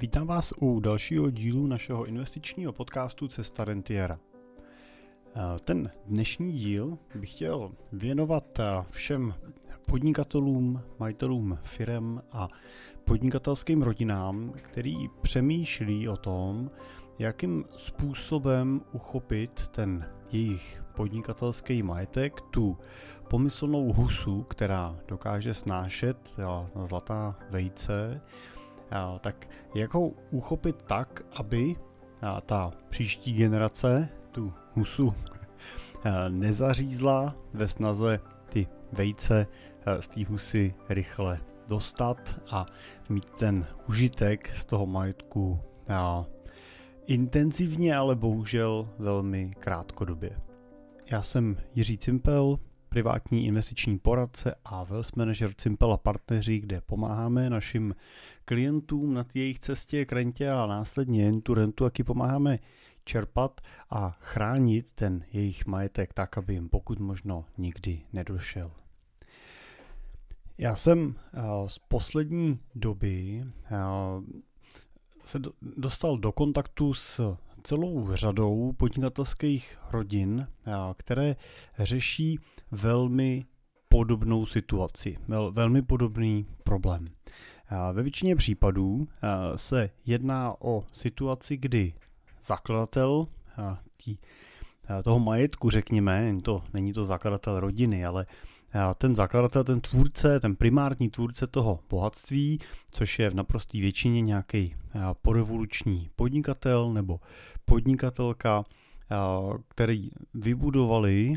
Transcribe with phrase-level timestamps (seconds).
[0.00, 4.18] Vítám vás u dalšího dílu našeho investičního podcastu Cesta Rentiera.
[5.64, 8.60] Ten dnešní díl bych chtěl věnovat
[8.90, 9.34] všem
[9.86, 12.48] podnikatelům, majitelům firem a
[13.04, 16.70] podnikatelským rodinám, který přemýšlí o tom,
[17.18, 22.78] jakým způsobem uchopit ten jejich podnikatelský majetek, tu
[23.28, 26.36] pomyslnou husu, která dokáže snášet
[26.76, 28.20] na zlatá vejce,
[29.20, 31.76] tak jak ho uchopit tak, aby
[32.46, 35.14] ta příští generace tu husu
[36.28, 39.46] nezařízla ve snaze ty vejce
[40.00, 42.66] z té husy rychle dostat a
[43.08, 45.60] mít ten užitek z toho majetku
[47.06, 50.40] intenzivně, ale bohužel velmi krátkodobě.
[51.10, 52.58] Já jsem Jiří Cimpel,
[52.90, 57.94] privátní investiční poradce a wealth manager Cimpel a partneři, kde pomáháme našim
[58.44, 62.58] klientům na jejich cestě k rentě a následně jen tu rentu, jaký pomáháme
[63.04, 63.60] čerpat
[63.90, 68.70] a chránit ten jejich majetek tak, aby jim pokud možno nikdy nedošel.
[70.58, 73.76] Já jsem eh, z poslední doby eh,
[75.24, 80.46] se dostal do kontaktu s celou řadou podnikatelských rodin,
[80.96, 81.36] které
[81.78, 82.38] řeší
[82.70, 83.44] velmi
[83.88, 87.06] podobnou situaci, vel, velmi podobný problém.
[87.92, 89.08] Ve většině případů
[89.56, 91.94] se jedná o situaci, kdy
[92.44, 93.26] zakladatel
[94.04, 94.16] tý,
[95.04, 98.26] toho majetku, řekněme, to, není to zakladatel rodiny, ale
[98.94, 104.74] ten zakladatel, ten tvůrce, ten primární tvůrce toho bohatství, což je v naprosté většině nějaký
[105.22, 107.20] porevoluční podnikatel nebo
[107.64, 108.64] podnikatelka,
[109.68, 111.34] který vybudovali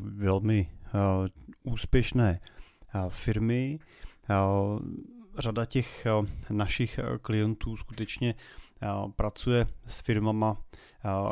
[0.00, 0.70] velmi
[1.62, 2.40] úspěšné
[3.08, 3.78] firmy.
[5.38, 6.06] Řada těch
[6.50, 8.34] našich klientů skutečně
[9.16, 10.56] pracuje s firmama,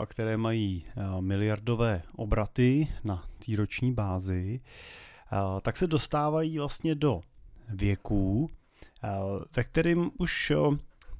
[0.07, 0.85] které mají
[1.21, 4.61] miliardové obraty na té roční bázi,
[5.63, 7.21] tak se dostávají vlastně do
[7.69, 8.51] věků,
[9.57, 10.53] ve kterým už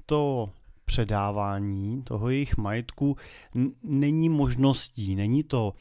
[0.05, 0.49] to
[0.85, 3.17] předávání toho jejich majetku
[3.83, 5.73] není možností, není to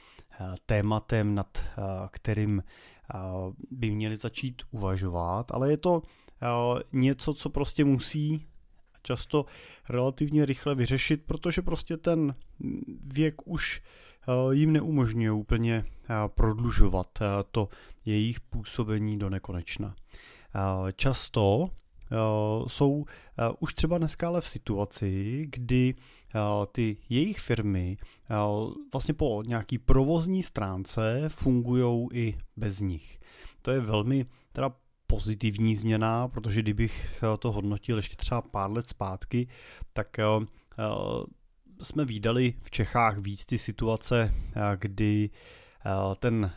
[0.66, 1.58] tématem, nad
[2.10, 2.62] kterým
[3.70, 6.02] by měli začít uvažovat, ale je to
[6.92, 8.46] něco, co prostě musí
[9.02, 9.44] často
[9.88, 12.34] relativně rychle vyřešit, protože prostě ten
[13.06, 13.82] věk už
[14.50, 15.84] jim neumožňuje úplně
[16.34, 17.18] prodlužovat
[17.50, 17.68] to
[18.06, 19.94] jejich působení do nekonečna.
[20.96, 21.70] Často
[22.66, 23.04] jsou
[23.58, 25.94] už třeba dneska ale v situaci, kdy
[26.72, 27.96] ty jejich firmy
[28.92, 33.18] vlastně po nějaký provozní stránce fungují i bez nich.
[33.62, 34.72] To je velmi teda
[35.06, 39.48] pozitivní změna, protože kdybych to hodnotil ještě třeba pár let zpátky,
[39.92, 40.16] tak
[41.82, 44.34] jsme výdali v Čechách víc ty situace,
[44.76, 45.30] kdy
[46.18, 46.52] ten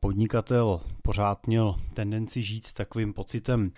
[0.00, 3.72] podnikatel pořád měl tendenci žít s takovým pocitem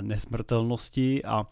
[0.00, 1.46] nesmrtelnosti a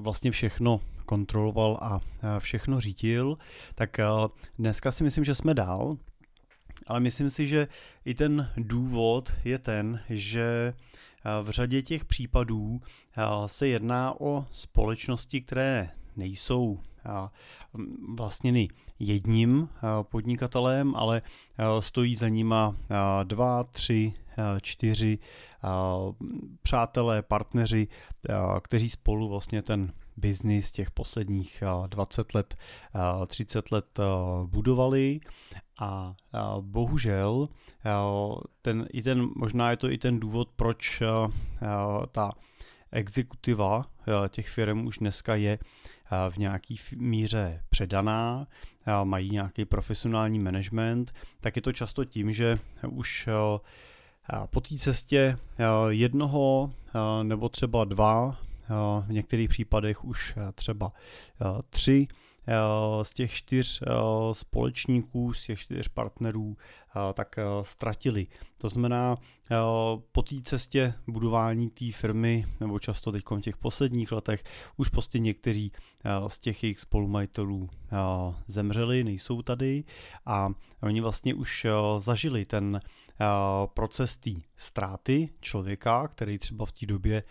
[0.00, 2.00] vlastně všechno kontroloval a
[2.38, 3.38] všechno řídil,
[3.74, 3.96] tak
[4.58, 5.96] dneska si myslím, že jsme dál,
[6.86, 7.68] ale myslím si, že
[8.04, 10.74] i ten důvod je ten, že
[11.42, 12.80] v řadě těch případů
[13.46, 16.78] se jedná o společnosti, které nejsou
[18.14, 18.68] vlastněny
[18.98, 19.68] jedním
[20.02, 21.22] podnikatelem, ale
[21.80, 22.76] stojí za nima
[23.24, 24.12] dva, tři,
[24.60, 25.18] čtyři
[26.62, 27.88] přátelé, partneři,
[28.62, 32.54] kteří spolu vlastně ten biznis těch posledních 20 let,
[33.26, 34.00] 30 let
[34.44, 35.20] budovali.
[35.80, 36.14] A
[36.60, 37.48] bohužel
[38.62, 41.02] ten, i ten, možná je to i ten důvod, proč
[42.12, 42.32] ta
[42.92, 43.86] exekutiva
[44.28, 45.58] těch firm už dneska je
[46.30, 48.46] v nějaký míře předaná,
[49.04, 52.58] mají nějaký profesionální management, tak je to často tím, že
[52.88, 53.28] už
[54.50, 55.38] po té cestě
[55.88, 56.70] jednoho
[57.22, 58.38] nebo třeba dva,
[59.06, 60.92] v některých případech už třeba
[61.70, 62.06] tři
[63.02, 63.82] z těch čtyř
[64.32, 66.56] společníků, z těch čtyř partnerů,
[67.14, 68.26] tak ztratili.
[68.58, 69.16] To znamená,
[70.12, 74.44] po té cestě budování té firmy, nebo často teď v těch posledních letech,
[74.76, 75.72] už prostě někteří
[76.28, 77.70] z těch jejich spolumajitelů
[78.46, 79.84] zemřeli, nejsou tady
[80.26, 80.48] a
[80.82, 81.66] oni vlastně už
[81.98, 82.80] zažili ten
[83.74, 87.22] proces té ztráty člověka, který třeba v té době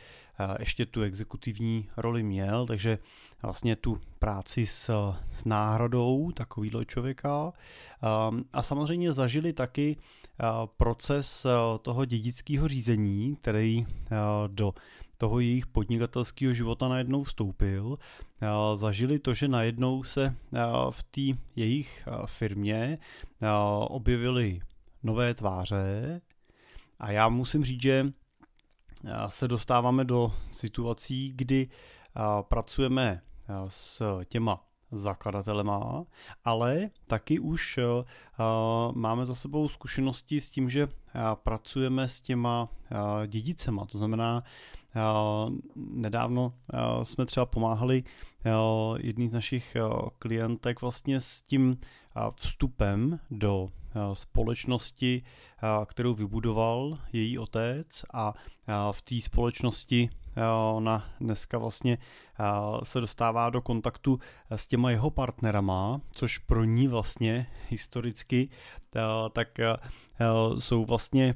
[0.60, 2.98] ještě tu exekutivní roli měl, takže
[3.44, 4.94] vlastně tu práci s,
[5.32, 7.54] s náhradou takovýhle člověka
[8.54, 9.98] a samozřejmě zažili taky
[10.78, 11.46] proces
[11.82, 13.86] toho dědického řízení, který
[14.48, 14.74] do
[15.18, 17.98] toho jejich podnikatelského života najednou vstoupil.
[18.76, 20.36] Zažili to, že najednou se
[20.90, 22.98] v té jejich firmě
[23.88, 24.60] objevily
[25.04, 26.22] nové tváře
[27.00, 28.08] a já musím říct, že
[29.30, 31.70] se dostáváme do situací, kdy
[32.42, 33.22] pracujeme
[33.68, 36.06] s těma zakladatelema,
[36.46, 38.06] ale taky už uh,
[38.96, 40.92] máme za sebou zkušenosti s tím, že uh,
[41.44, 42.70] pracujeme s těma
[43.28, 43.86] dědicema.
[43.86, 44.44] To znamená,
[45.76, 46.54] nedávno
[47.04, 48.04] jsme třeba pomáhali
[48.98, 49.78] jedný z našich
[50.20, 51.78] klientek vlastně s tím
[52.36, 53.70] vstupem do
[54.14, 55.24] společnosti,
[55.86, 58.34] kterou vybudoval její otec a
[58.92, 60.10] v té společnosti
[60.74, 61.98] ona dneska vlastně
[62.84, 64.20] se dostává do kontaktu
[64.50, 68.50] s těma jeho partnerama, což pro ní vlastně historicky
[69.34, 69.60] tak
[70.60, 71.36] jsou vlastně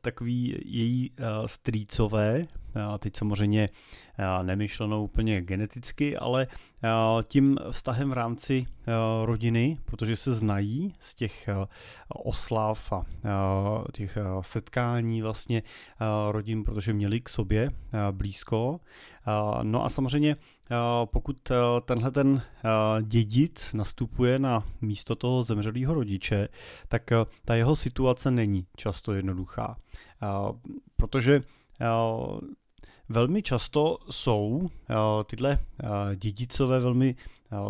[0.00, 1.10] takový její
[1.46, 2.46] strýcové,
[2.98, 3.68] teď samozřejmě
[4.42, 6.46] nemyšleno úplně geneticky, ale
[7.24, 8.66] tím vztahem v rámci
[9.24, 11.48] rodiny, protože se znají z těch
[12.08, 13.04] oslav a
[13.92, 15.62] těch setkání vlastně
[16.30, 17.70] rodin, protože měli k sobě
[18.10, 18.80] blízko.
[19.62, 20.36] No a samozřejmě
[21.04, 21.36] pokud
[21.84, 22.42] tenhle ten
[23.02, 26.48] dědic nastupuje na místo toho zemřelého rodiče,
[26.88, 27.02] tak
[27.44, 29.76] ta jeho situace není často jednoduchá.
[30.96, 31.40] Protože
[33.12, 34.70] Velmi často jsou
[35.26, 35.58] tyhle
[36.16, 37.14] dědicové velmi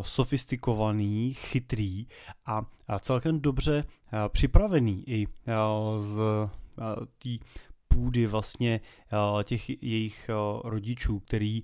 [0.01, 2.07] sofistikovaný, chytrý
[2.47, 2.63] a
[3.01, 3.85] celkem dobře
[4.29, 5.27] připravený i
[5.99, 6.21] z
[7.19, 7.31] té
[7.89, 8.81] půdy vlastně
[9.45, 10.31] těch jejich
[10.65, 11.63] rodičů, který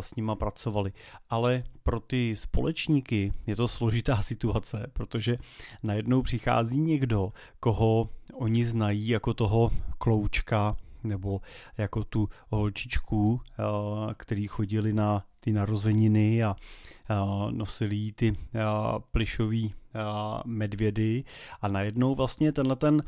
[0.00, 0.92] s nima pracovali.
[1.30, 5.36] Ale pro ty společníky je to složitá situace, protože
[5.82, 11.40] najednou přichází někdo, koho oni znají jako toho kloučka, nebo
[11.78, 13.40] jako tu holčičku,
[14.16, 16.56] který chodili na ty narozeniny a
[17.50, 18.36] nosili ty
[19.10, 19.74] plišový
[20.44, 21.24] medvědy.
[21.60, 23.02] A najednou vlastně tenhle ten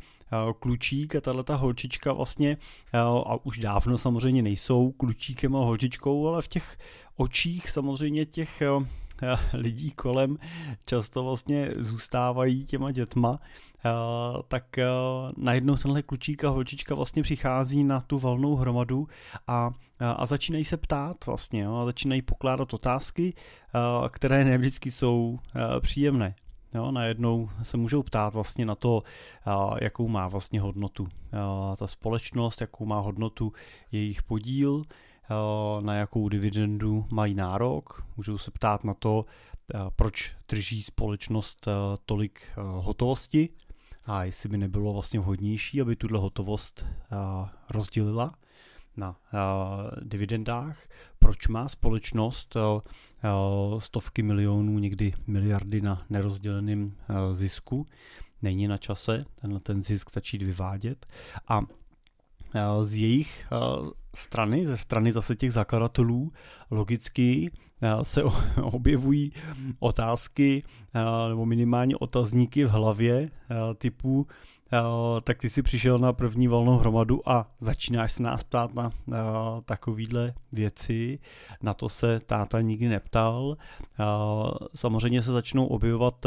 [0.59, 2.57] klučík a tahle ta holčička vlastně
[2.93, 6.77] a už dávno samozřejmě nejsou klučíkem a holčičkou, ale v těch
[7.15, 8.63] očích samozřejmě těch
[9.53, 10.37] lidí kolem
[10.85, 13.39] často vlastně zůstávají těma dětma,
[14.47, 14.79] tak
[15.37, 19.07] najednou tenhle klučík a holčička vlastně přichází na tu valnou hromadu
[19.47, 23.33] a, a začínají se ptát vlastně, a začínají pokládat otázky,
[24.09, 25.39] které ne vždycky jsou
[25.79, 26.35] příjemné.
[26.73, 29.03] Jo, najednou se můžou ptát vlastně na to,
[29.81, 31.07] jakou má vlastně hodnotu
[31.77, 33.53] ta společnost, jakou má hodnotu
[33.91, 34.83] jejich podíl,
[35.79, 38.05] na jakou dividendu mají nárok.
[38.17, 39.25] Můžou se ptát na to,
[39.95, 41.67] proč drží společnost
[42.05, 43.49] tolik hotovosti
[44.05, 46.85] a jestli by nebylo vlastně vhodnější, aby tuhle hotovost
[47.69, 48.33] rozdělila
[48.97, 49.19] na
[50.01, 50.87] dividendách,
[51.19, 52.57] proč má společnost
[53.79, 56.87] stovky milionů, někdy miliardy na nerozděleném
[57.33, 57.87] zisku,
[58.41, 61.05] není na čase tenhle ten zisk začít vyvádět.
[61.47, 61.61] A
[62.81, 63.47] z jejich
[64.15, 66.31] strany, ze strany zase těch zakladatelů,
[66.71, 67.51] logicky
[68.03, 68.23] se
[68.61, 69.31] objevují
[69.79, 70.63] otázky
[71.29, 73.29] nebo minimálně otazníky v hlavě
[73.77, 74.27] typu
[75.23, 78.91] tak ty si přišel na první volnou hromadu a začínáš se nás ptát na
[79.65, 81.19] takovýhle věci.
[81.61, 83.57] Na to se táta nikdy neptal.
[84.75, 86.25] Samozřejmě se začnou objevovat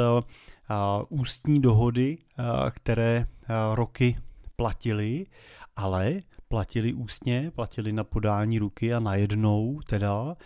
[1.09, 2.19] ústní dohody,
[2.71, 3.27] které
[3.75, 4.17] roky
[4.57, 5.27] platily,
[5.77, 10.37] ale platili ústně, platili na podání ruky a najednou teda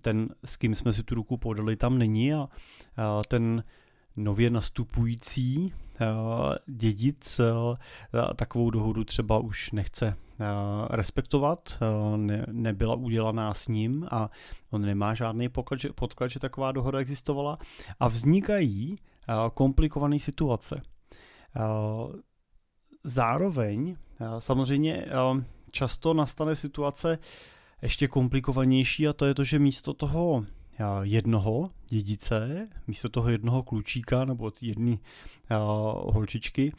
[0.00, 2.48] ten, s kým jsme si tu ruku podali, tam není a
[3.28, 3.64] ten
[4.16, 5.72] nově nastupující
[6.66, 7.40] dědic
[8.36, 10.16] takovou dohodu třeba už nechce
[10.90, 11.78] respektovat,
[12.16, 14.30] ne, nebyla udělaná s ním a
[14.70, 17.58] on nemá žádný že, podklad, že taková dohoda existovala
[18.00, 18.98] a vznikají
[19.54, 20.82] komplikované situace.
[23.04, 23.96] Zároveň
[24.38, 25.06] samozřejmě
[25.72, 27.18] často nastane situace
[27.82, 30.44] ještě komplikovanější a to je to, že místo toho
[31.02, 34.96] jednoho dědice, místo toho jednoho klučíka nebo jedné
[36.12, 36.72] holčičky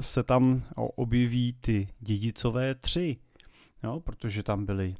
[0.00, 3.16] se tam objeví ty dědicové tři,
[3.82, 4.94] jo, protože tam byly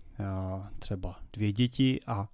[0.79, 2.29] třeba dvě děti a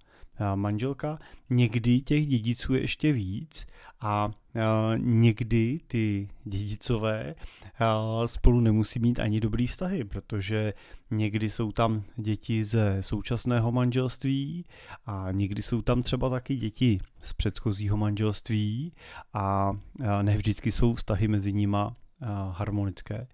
[0.55, 1.19] manželka.
[1.49, 3.65] Někdy těch dědiců je ještě víc
[4.01, 4.31] a
[4.97, 7.35] někdy ty dědicové
[8.25, 10.73] spolu nemusí mít ani dobrý vztahy, protože
[11.11, 14.65] někdy jsou tam děti ze současného manželství
[15.05, 18.93] a někdy jsou tam třeba taky děti z předchozího manželství
[19.33, 19.71] a
[20.21, 21.95] ne vždycky jsou vztahy mezi nima
[22.51, 23.27] harmonické.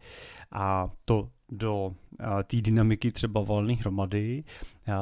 [0.52, 1.96] A to do
[2.44, 4.44] té dynamiky třeba valných hromady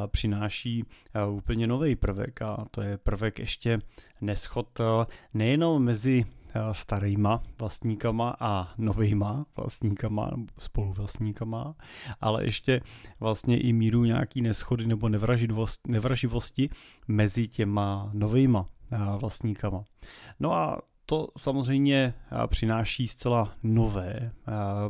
[0.08, 0.86] přináší
[1.32, 3.80] úplně nový prvek a to je prvek ještě
[4.22, 4.80] neschod
[5.34, 6.26] nejenom mezi
[6.72, 11.76] starýma vlastníkama a novýma vlastníkama, spoluvlastníkama,
[12.22, 12.82] ale ještě
[13.20, 15.10] vlastně i míru nějaký neschody nebo
[15.88, 16.70] nevraživosti
[17.08, 18.66] mezi těma novýma
[19.18, 19.84] vlastníkama.
[20.40, 22.14] No a to samozřejmě
[22.48, 24.32] přináší zcela nové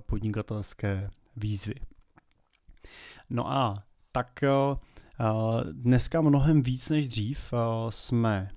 [0.06, 1.76] podnikatelské výzvy.
[3.30, 4.40] No a tak
[5.72, 7.54] dneska mnohem víc než dřív
[7.90, 8.50] jsme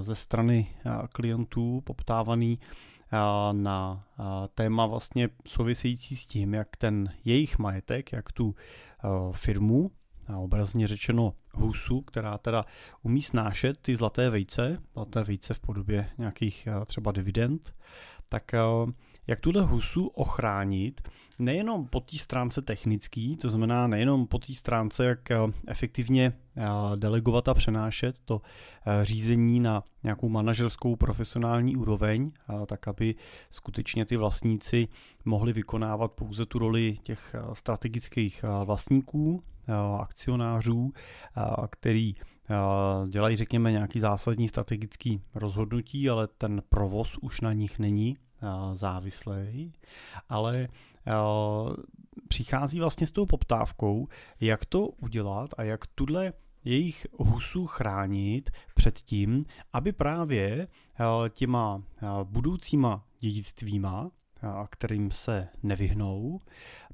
[0.00, 0.74] ze strany
[1.12, 2.58] klientů poptávaný
[3.52, 4.04] na
[4.54, 8.54] téma vlastně související s tím, jak ten jejich majetek, jak tu
[9.32, 9.90] firmu,
[10.36, 12.64] obrazně řečeno husu, která teda
[13.02, 17.74] umí snášet ty zlaté vejce, zlaté vejce v podobě nějakých třeba dividend,
[18.28, 18.52] tak
[19.28, 21.00] jak tuhle husu ochránit
[21.38, 26.62] nejenom po té stránce technický, to znamená nejenom po té stránce, jak eh, efektivně eh,
[26.96, 28.42] delegovat a přenášet to
[28.86, 32.30] eh, řízení na nějakou manažerskou profesionální úroveň,
[32.66, 33.14] tak aby
[33.50, 34.88] skutečně ty vlastníci
[35.24, 39.42] mohli vykonávat pouze tu roli těch strategických vlastníků,
[40.00, 40.92] akcionářů,
[41.70, 42.14] který
[43.08, 48.16] dělají, řekněme, nějaký zásadní strategický rozhodnutí, ale ten provoz už na nich není
[48.74, 49.72] závislý,
[50.28, 50.68] ale
[52.28, 54.08] přichází vlastně s tou poptávkou,
[54.40, 56.32] jak to udělat a jak tuhle
[56.64, 60.68] jejich husu chránit před tím, aby právě
[61.30, 61.82] těma
[62.24, 64.10] budoucíma dědictvíma,
[64.70, 66.40] kterým se nevyhnou,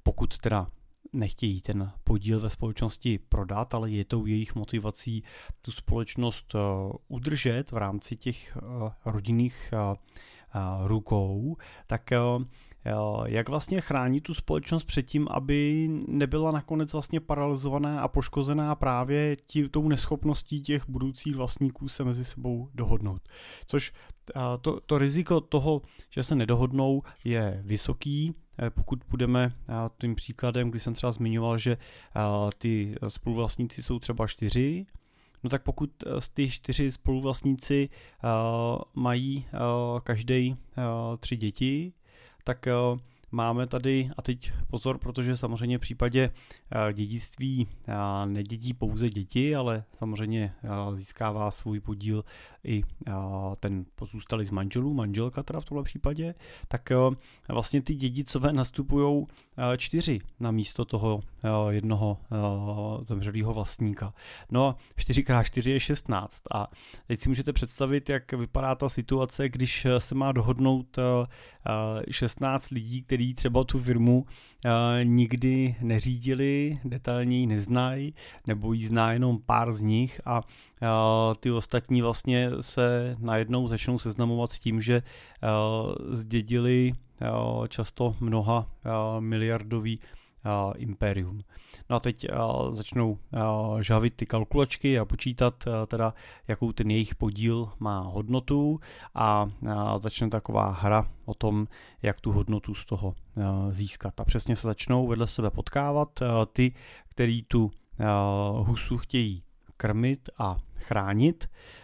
[0.03, 0.67] pokud teda
[1.13, 5.25] nechtějí ten podíl ve společnosti prodat, ale je to jejich motivací
[5.61, 6.55] tu společnost
[7.09, 8.57] udržet v rámci těch
[9.05, 9.75] rodinných
[10.85, 11.57] rukou,
[11.87, 12.11] tak
[13.25, 19.37] jak vlastně chránit tu společnost před tím, aby nebyla nakonec vlastně paralizovaná a poškozená právě
[19.37, 23.23] tí, tou neschopností těch budoucích vlastníků se mezi sebou dohodnout.
[23.67, 23.93] Což
[24.61, 29.53] to, to riziko toho, že se nedohodnou, je vysoký, e, pokud budeme
[30.01, 31.77] tím příkladem, kdy jsem třeba zmiňoval, že
[32.59, 34.87] ty spoluvlastníci jsou třeba čtyři,
[35.45, 37.89] No tak pokud e, z ty čtyři spoluvlastníci
[38.25, 40.57] uh, mají uh, každý
[41.21, 41.93] tři děti,
[42.45, 42.69] tak
[43.35, 47.95] máme tady, a teď pozor, protože samozřejmě v případě uh, dědictví uh,
[48.31, 52.25] nedědí pouze děti, ale samozřejmě uh, získává svůj podíl
[52.65, 52.83] i
[53.61, 56.35] ten pozůstalý z manželů, manželka teda v tomhle případě,
[56.69, 56.93] tak
[57.49, 59.27] vlastně ty dědicové nastupují
[59.77, 61.21] čtyři na místo toho
[61.71, 62.19] jednoho
[63.03, 64.15] zemřelého vlastníka.
[64.51, 66.67] No a 4x4 je 16 a
[67.07, 70.99] teď si můžete představit, jak vypadá ta situace, když se má dohodnout
[72.11, 74.27] 16 lidí, kteří třeba tu firmu
[75.03, 78.15] nikdy neřídili, detailně ji neznají,
[78.47, 80.41] nebo ji zná jenom pár z nich a
[81.41, 85.03] ty ostatní vlastně se najednou začnou seznamovat s tím, že
[86.11, 86.93] zdědili
[87.69, 88.71] často mnoha
[89.21, 90.01] miliardový
[90.77, 91.41] impérium.
[91.91, 92.27] No a teď
[92.71, 93.19] začnou
[93.81, 96.15] žavit ty kalkulačky a počítat teda,
[96.49, 98.81] jakou ten jejich podíl má hodnotu
[99.15, 99.47] a
[99.97, 101.67] začne taková hra o tom,
[102.03, 103.15] jak tu hodnotu z toho
[103.71, 104.21] získat.
[104.21, 106.21] A přesně se začnou vedle sebe potkávat
[106.53, 106.73] ty,
[107.09, 107.71] který tu
[108.57, 109.43] husu chtějí
[109.77, 111.84] krmit a chránit, eh,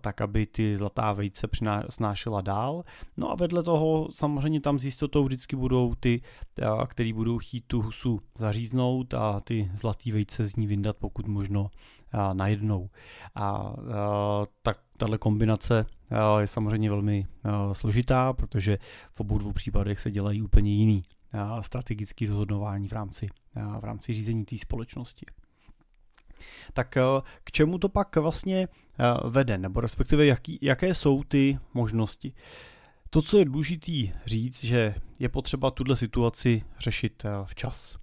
[0.00, 1.48] tak aby ty zlatá vejce
[1.88, 2.84] snášela dál.
[3.16, 6.22] No a vedle toho samozřejmě tam s jistotou vždycky budou ty,
[6.58, 11.26] eh, který budou chtít tu husu zaříznout a ty zlatý vejce z ní vyndat pokud
[11.26, 11.70] možno
[12.14, 12.90] eh, najednou.
[13.34, 13.74] A
[14.62, 15.86] tak tahle kombinace
[16.38, 17.26] je samozřejmě velmi
[17.72, 18.78] složitá, protože
[19.12, 21.04] v obou dvou případech se dělají úplně jiný
[21.60, 23.28] strategický rozhodování v rámci,
[23.80, 25.26] v rámci řízení té společnosti
[26.72, 27.02] tak eh,
[27.44, 32.32] k čemu to pak vlastně eh, vede, nebo respektive jaký, jaké jsou ty možnosti.
[33.10, 37.96] To, co je důležitý říct, že je potřeba tuhle situaci řešit eh, včas.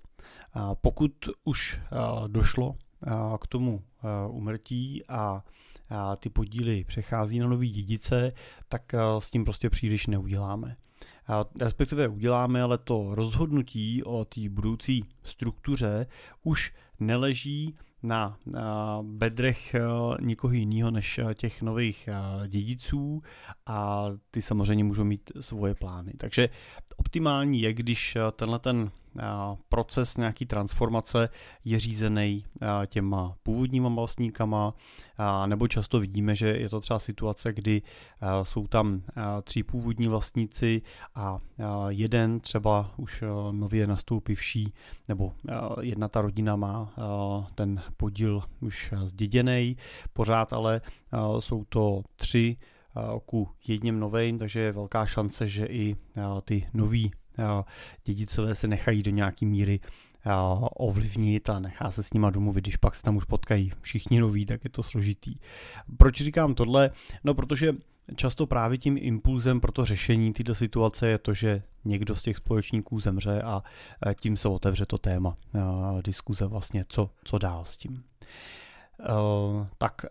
[0.82, 1.12] Pokud
[1.44, 1.80] už
[2.28, 2.76] došlo
[3.40, 3.84] k tomu
[4.30, 5.44] umrtí a
[6.18, 8.32] ty podíly přechází na nový dědice,
[8.70, 8.82] tak
[9.20, 10.76] s tím prostě příliš neuděláme.
[11.60, 16.08] Respektive uděláme, ale to rozhodnutí o té budoucí struktuře
[16.44, 18.38] už neleží na
[19.02, 19.82] bedrech eh,
[20.22, 23.24] nikoho jiného než eh, těch nových eh, dědiců
[23.66, 26.14] a ty samozřejmě můžou mít svoje plány.
[26.18, 26.50] Takže
[26.96, 28.92] optimální je, když tenhle ten
[29.70, 31.30] proces nějaký transformace
[31.66, 32.46] je řízený
[32.88, 34.74] těma původníma vlastníkama,
[35.46, 37.82] nebo často vidíme, že je to třeba situace, kdy
[38.44, 39.02] jsou tam
[39.44, 40.82] tři původní vlastníci
[41.16, 41.40] a
[41.90, 44.74] jeden třeba už nově nastoupivší,
[45.08, 45.34] nebo
[45.82, 46.94] jedna ta rodina má
[47.56, 49.78] ten podíl už zděděný,
[50.14, 50.82] pořád ale
[51.40, 52.58] jsou to tři
[53.26, 55.96] ku jedním novým, takže je velká šance, že i
[56.44, 57.12] ty noví
[58.06, 59.80] dědicové se nechají do nějaký míry
[60.76, 64.46] ovlivnit a nechá se s nima domluvit, když pak se tam už potkají všichni noví,
[64.46, 65.36] tak je to složitý.
[65.98, 66.92] Proč říkám tohle?
[67.24, 67.76] No protože
[68.16, 72.38] často právě tím impulzem pro to řešení této situace je to, že někdo z těch
[72.38, 73.64] společníků zemře a
[74.22, 75.38] tím se otevře to téma
[76.02, 78.04] diskuze vlastně, co, co dál s tím.
[79.78, 80.06] Tak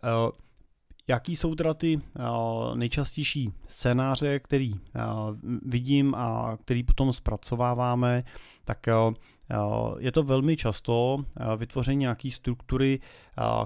[1.08, 4.80] Jaký jsou teda ty uh, nejčastější scénáře, který uh,
[5.62, 8.24] vidím a který potom zpracováváme,
[8.64, 9.14] tak uh,
[9.98, 11.24] je to velmi často
[11.56, 13.00] vytvoření nějaké struktury,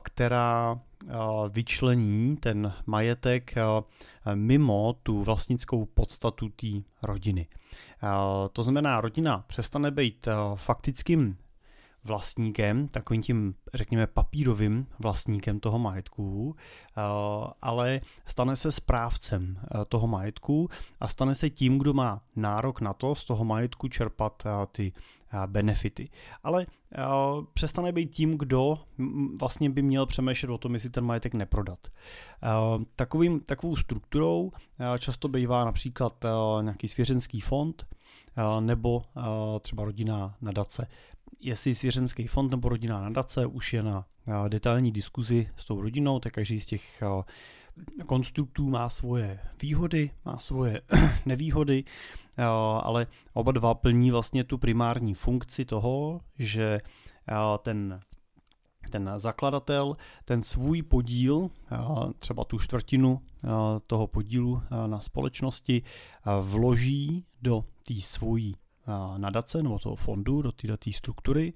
[0.02, 0.81] která
[1.49, 3.55] vyčlení ten majetek
[4.35, 6.66] mimo tu vlastnickou podstatu té
[7.02, 7.47] rodiny.
[8.52, 11.37] To znamená, rodina přestane být faktickým
[12.06, 17.00] vlastníkem, takovým tím, řekněme, papírovým vlastníkem toho majetku, eh,
[17.62, 20.68] ale stane se správcem eh, toho majetku
[21.00, 24.92] a stane se tím, kdo má nárok na to z toho majetku čerpat eh, ty
[25.46, 26.08] benefity.
[26.42, 26.66] Ale
[27.54, 28.78] přestane být tím, kdo
[29.40, 31.78] vlastně by měl přemýšlet o tom, jestli ten majetek neprodat.
[32.96, 34.52] Takovým, takovou strukturou
[34.98, 36.25] často bývá například
[36.60, 37.86] nějaký svěřenský fond,
[38.60, 39.02] nebo
[39.60, 40.88] třeba rodinná nadace
[41.40, 44.06] jestli svěřenský fond nebo rodinná nadace už je na
[44.49, 47.02] detailní diskuzi s tou rodinou, tak každý z těch
[48.06, 50.83] konstruktů má svoje výhody, má svoje
[51.26, 51.85] nevýhody,
[52.83, 56.80] ale oba dva plní vlastně tu primární funkci toho, že
[57.62, 58.00] ten
[58.90, 61.50] ten zakladatel ten svůj podíl,
[62.18, 63.21] třeba tu čtvrtinu
[63.87, 65.83] toho podílu na společnosti,
[66.42, 68.56] vloží do té svojí
[69.19, 71.52] nadace nebo toho fondu, do této struktury,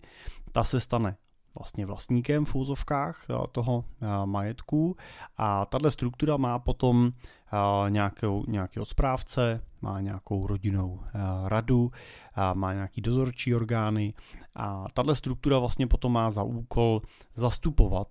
[0.53, 1.17] ta se stane
[1.59, 3.85] vlastně vlastníkem v úzovkách toho
[4.25, 4.97] majetku
[5.37, 7.13] a tahle struktura má potom
[7.89, 11.00] nějakou, nějakého správce, má nějakou rodinnou
[11.45, 11.91] radu,
[12.54, 14.15] má nějaký dozorčí orgány
[14.54, 17.02] a tahle struktura vlastně potom má za úkol
[17.35, 18.09] zastupovat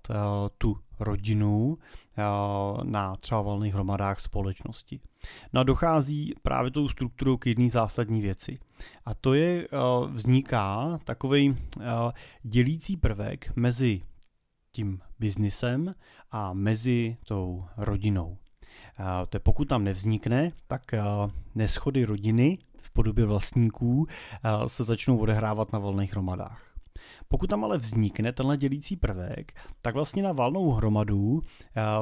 [0.58, 1.78] tu rodinu
[2.84, 5.00] na třeba valných hromadách společnosti.
[5.54, 8.60] No a dochází právě tou strukturou k jedné zásadní věci.
[9.06, 9.68] A to je,
[10.08, 11.58] vzniká takový
[12.44, 14.02] dělící prvek mezi
[14.72, 15.96] tím biznisem
[16.32, 18.38] a mezi tou rodinou.
[19.30, 20.92] To je, pokud tam nevznikne, tak
[21.56, 24.08] neschody rodiny v podobě vlastníků
[24.68, 26.69] se začnou odehrávat na volných hromadách.
[27.28, 31.42] Pokud tam ale vznikne tenhle dělící prvek, tak vlastně na valnou hromadu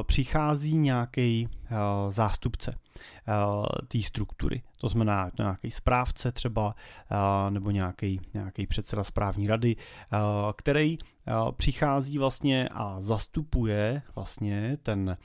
[0.03, 1.49] přichází nějaký
[2.09, 2.79] zástupce
[3.87, 4.61] té struktury.
[4.77, 6.75] To znamená nějaký správce třeba,
[7.49, 9.75] nebo nějaký, nějaký předseda správní rady,
[10.55, 10.97] který
[11.57, 15.17] přichází vlastně a zastupuje vlastně ten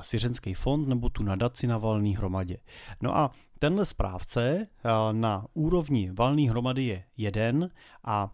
[0.00, 2.56] svěřenský fond nebo tu nadaci na valný hromadě.
[3.00, 4.66] No a tenhle správce
[5.12, 7.70] na úrovni valný hromady je jeden
[8.04, 8.30] a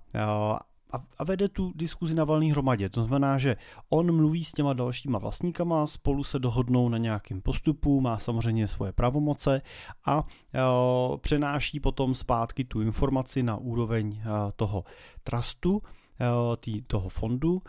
[0.92, 2.88] a, a vede tu diskuzi na valný hromadě.
[2.88, 3.56] To znamená, že
[3.88, 8.92] on mluví s těma dalšíma vlastníkama, spolu se dohodnou na nějakém postupu, má samozřejmě svoje
[8.92, 9.62] pravomoce
[10.06, 10.24] a
[10.54, 10.60] e,
[11.18, 14.22] přenáší potom zpátky tu informaci na úroveň e,
[14.56, 14.84] toho
[15.22, 15.82] trustu,
[16.20, 17.62] e, tý, toho fondu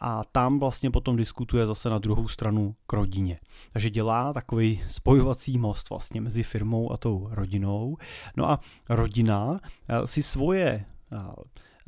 [0.00, 3.40] a tam vlastně potom diskutuje zase na druhou stranu k rodině.
[3.72, 7.96] Takže dělá takový spojovací most vlastně mezi firmou a tou rodinou.
[8.36, 9.60] No a rodina
[10.04, 10.84] si svoje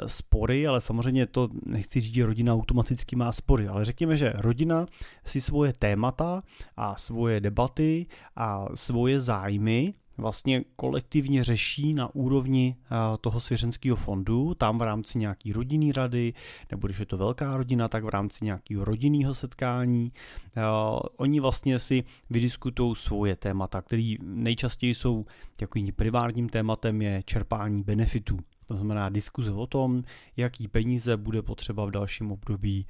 [0.06, 4.86] spory, ale samozřejmě to nechci říct, že rodina automaticky má spory, ale řekněme, že rodina
[5.24, 6.42] si svoje témata
[6.76, 12.76] a svoje debaty a svoje zájmy vlastně kolektivně řeší na úrovni
[13.20, 16.32] toho svěřenského fondu, tam v rámci nějaký rodinný rady,
[16.70, 20.12] nebo když je to velká rodina, tak v rámci nějakého rodinného setkání.
[21.16, 25.24] Oni vlastně si vydiskutují svoje témata, které nejčastěji jsou
[25.56, 28.38] takovým privátním tématem je čerpání benefitů
[28.70, 30.02] to znamená diskuze o tom,
[30.36, 32.86] jaký peníze bude potřeba v dalším období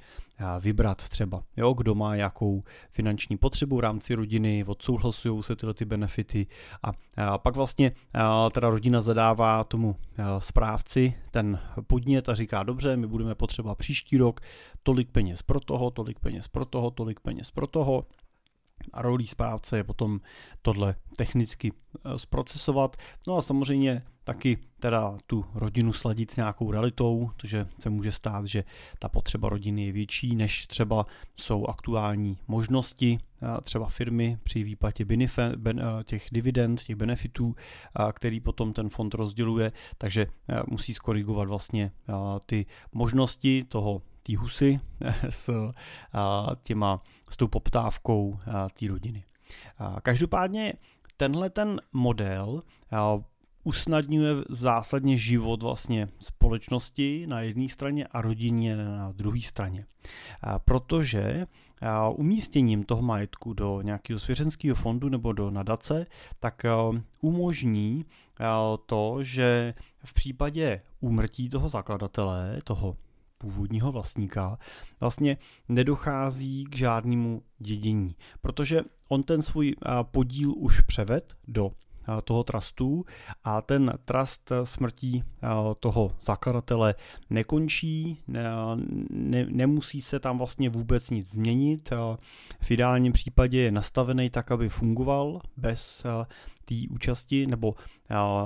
[0.59, 1.43] vybrat třeba.
[1.57, 6.47] Jo, kdo má jakou finanční potřebu v rámci rodiny, odsouhlasují se tyhle ty benefity
[6.83, 9.95] a, a pak vlastně a, teda rodina zadává tomu
[10.39, 14.41] správci ten podnět a říká, dobře, my budeme potřeba příští rok
[14.83, 18.05] tolik peněz pro toho, tolik peněz pro toho, tolik peněz pro toho
[18.93, 20.19] A rolí správce je potom
[20.61, 22.97] tohle technicky eh, zprocesovat.
[23.27, 28.45] No a samozřejmě taky teda tu rodinu sladit s nějakou realitou, protože se může stát,
[28.45, 28.63] že
[28.99, 35.05] ta potřeba rodiny je větší, než třeba jsou aktuální možnosti eh, třeba firmy při výplatě
[35.09, 37.55] eh, těch dividend, těch benefitů,
[38.13, 40.27] který potom ten fond rozděluje, takže
[40.67, 41.91] musí skorigovat vlastně
[42.45, 44.79] ty možnosti toho té husy
[45.29, 45.49] s,
[46.63, 48.39] těma, s tou poptávkou
[48.79, 49.23] té rodiny.
[50.01, 50.73] Každopádně
[51.17, 52.61] tenhle ten model
[53.63, 59.85] usnadňuje zásadně život vlastně společnosti na jedné straně a rodině na druhé straně.
[60.65, 61.47] Protože
[62.15, 66.05] umístěním toho majetku do nějakého svěřenského fondu nebo do nadace,
[66.39, 66.63] tak
[67.21, 68.05] umožní
[68.85, 69.73] to, že
[70.05, 72.97] v případě úmrtí toho zakladatele, toho
[73.41, 74.57] původního vlastníka,
[74.99, 75.37] vlastně
[75.69, 79.75] nedochází k žádnému dědění, protože on ten svůj
[80.11, 81.71] podíl už převed do
[82.23, 83.05] toho trustu
[83.43, 85.23] a ten trust smrtí
[85.79, 86.95] toho zakladatele
[87.29, 88.43] nekončí, ne,
[89.09, 91.89] ne, nemusí se tam vlastně vůbec nic změnit.
[92.61, 96.05] V ideálním případě je nastavený tak, aby fungoval bez
[96.65, 97.75] té účasti, nebo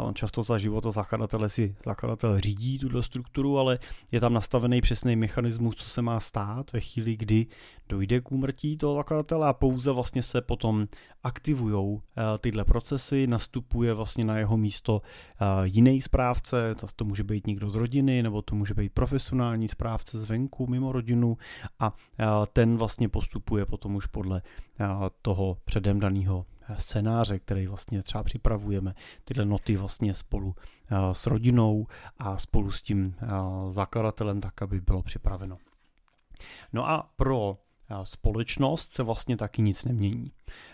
[0.04, 3.80] on často za života zakladatele si zakladatel řídí tuto strukturu, ale
[4.12, 7.46] je tam nastavený přesný mechanismus, co se má stát ve chvíli, kdy
[7.90, 10.88] dojde k úmrtí toho zakladatele a pouze vlastně se potom
[11.24, 12.00] aktivují
[12.40, 15.02] tyhle procesy, nastupuje vlastně na jeho místo
[15.64, 20.68] jiný správce, to může být někdo z rodiny, nebo to může být profesionální správce zvenku,
[20.68, 21.38] mimo rodinu
[21.80, 21.94] a
[22.54, 24.42] ten vlastně postupuje potom už podle
[25.22, 26.46] toho předem daného
[26.78, 32.82] scénáře, který vlastně třeba připravujeme, tyhle noty vlastně spolu eh, s rodinou a spolu s
[32.82, 33.28] tím eh,
[33.70, 35.58] zakladatelem, tak aby bylo připraveno.
[36.74, 37.58] No a pro
[38.04, 40.32] společnost se vlastně taky nic nemění.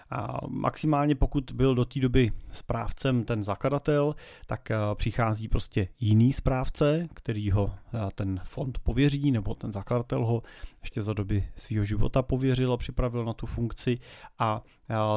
[0.10, 4.15] A maximálně pokud byl do té doby správcem ten zakladatel,
[4.47, 7.74] tak přichází prostě jiný správce, který ho
[8.15, 10.43] ten fond pověří, nebo ten zakladatel ho
[10.82, 14.00] ještě za doby svého života pověřil a připravil na tu funkci
[14.39, 14.62] a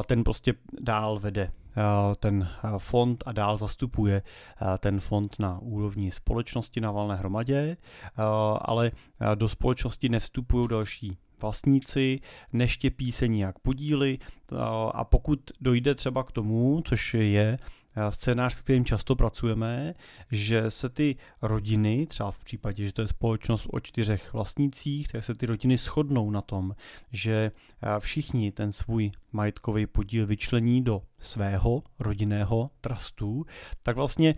[0.05, 1.51] ten prostě dál vede
[2.19, 4.21] ten fond a dál zastupuje
[4.79, 7.77] ten fond na úrovni společnosti na valné hromadě,
[8.61, 8.91] ale
[9.35, 12.19] do společnosti nevstupují další vlastníci,
[12.53, 14.17] neštěpí se nijak podíly.
[14.93, 17.57] A pokud dojde třeba k tomu, což je
[18.09, 19.93] scénář, s kterým často pracujeme,
[20.31, 25.23] že se ty rodiny, třeba v případě, že to je společnost o čtyřech vlastnících, tak
[25.23, 26.75] se ty rodiny shodnou na tom,
[27.11, 27.51] že
[27.99, 33.45] všichni ten svůj majetkový podíl vyčlení do svého rodinného trustu,
[33.83, 34.35] tak vlastně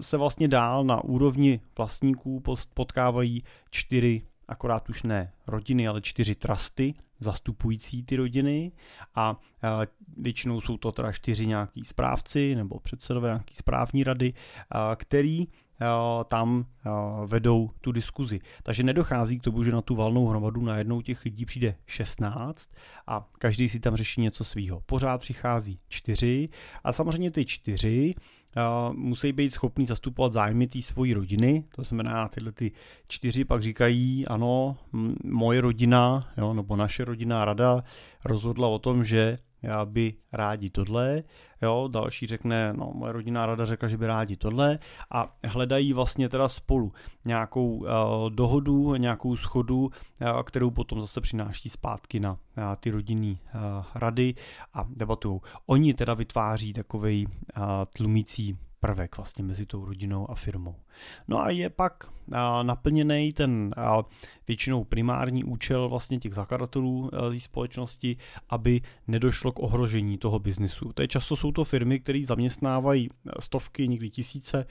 [0.00, 2.42] se vlastně dál na úrovni vlastníků
[2.74, 8.72] potkávají čtyři akorát už ne rodiny, ale čtyři trusty zastupující ty rodiny
[9.14, 9.40] a
[10.16, 14.32] většinou jsou to teda čtyři nějaký správci nebo předsedové nějaký správní rady,
[14.96, 15.48] který
[16.28, 16.66] tam
[17.26, 18.40] vedou tu diskuzi.
[18.62, 22.70] Takže nedochází k tomu, že na tu valnou hromadu najednou těch lidí přijde 16
[23.06, 24.80] a každý si tam řeší něco svýho.
[24.86, 26.48] Pořád přichází čtyři
[26.84, 28.14] a samozřejmě ty čtyři
[28.92, 32.72] musí být schopní zastupovat zájmy té svojí rodiny, to znamená tyhle ty
[33.08, 34.76] čtyři pak říkají, ano,
[35.24, 37.84] moje rodina, jo, nebo naše rodinná rada
[38.24, 39.38] rozhodla o tom, že
[39.84, 41.22] by rádi tohle,
[41.62, 44.78] jo, další řekne, no moje rodinná rada řekla, že by rádi tohle
[45.10, 46.92] a hledají vlastně teda spolu
[47.24, 47.86] nějakou uh,
[48.30, 52.38] dohodu, nějakou schodu, uh, kterou potom zase přináší zpátky na uh,
[52.80, 53.60] ty rodinný uh,
[53.94, 54.34] rady
[54.74, 55.40] a debatují.
[55.66, 57.62] Oni teda vytváří takovej uh,
[57.96, 60.76] tlumící prvek vlastně mezi tou rodinou a firmou.
[61.28, 62.12] No a je pak
[62.62, 63.74] naplněný ten
[64.48, 68.16] většinou primární účel vlastně těch zakladatelů té společnosti,
[68.48, 70.92] aby nedošlo k ohrožení toho biznisu.
[70.92, 74.66] To je často jsou to firmy, které zaměstnávají stovky, někdy tisíce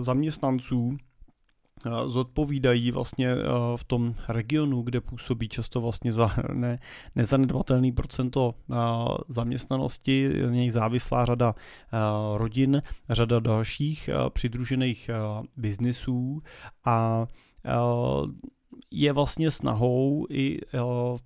[0.00, 0.96] zaměstnanců
[2.06, 3.34] zodpovídají vlastně
[3.76, 6.78] v tom regionu, kde působí často vlastně za ne,
[7.16, 8.54] nezanedbatelný procento
[9.28, 11.54] zaměstnanosti, z něj závislá řada
[12.36, 15.10] rodin, řada dalších přidružených
[15.56, 16.42] biznisů
[16.84, 17.26] a
[18.90, 20.58] je vlastně snahou i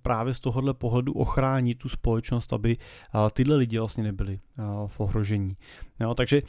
[0.01, 2.77] právě z tohohle pohledu ochránit tu společnost, aby
[3.33, 4.39] tyhle lidi vlastně nebyli
[4.87, 5.57] v ohrožení.
[5.99, 6.41] Jo, takže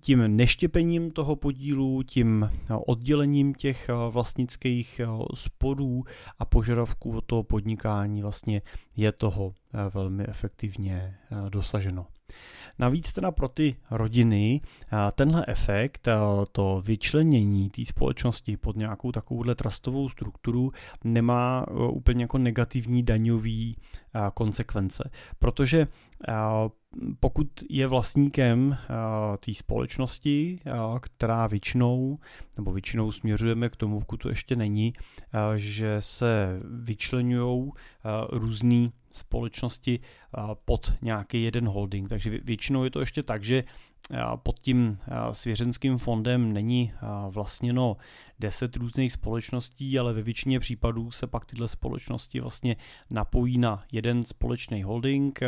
[0.00, 2.50] tím neštěpením toho podílu, tím
[2.86, 6.04] oddělením těch eh, vlastnických eh, sporů
[6.38, 8.62] a požadavků od toho podnikání vlastně
[8.96, 12.06] je toho eh, velmi efektivně dosaženo.
[12.78, 14.60] Navíc teda pro ty rodiny
[15.14, 16.08] tenhle efekt,
[16.52, 20.72] to vyčlenění té společnosti pod nějakou takovouhle trustovou strukturu
[21.04, 23.76] nemá úplně jako negativní daňový
[24.34, 25.86] konsekvence, protože
[27.20, 28.76] pokud je vlastníkem
[29.38, 30.60] té společnosti,
[31.00, 32.18] která většinou,
[32.56, 34.92] nebo většinou směřujeme k tomu, pokud to ještě není,
[35.56, 37.70] že se vyčlenují
[38.30, 40.00] různé společnosti
[40.64, 42.08] pod nějaký jeden holding.
[42.08, 43.64] Takže většinou je to ještě tak, že
[44.42, 44.98] pod tím
[45.32, 46.92] svěřenským fondem není
[47.30, 47.96] vlastněno
[48.38, 52.76] 10 různých společností, ale ve většině případů se pak tyhle společnosti vlastně
[53.10, 55.40] napojí na jeden společný holding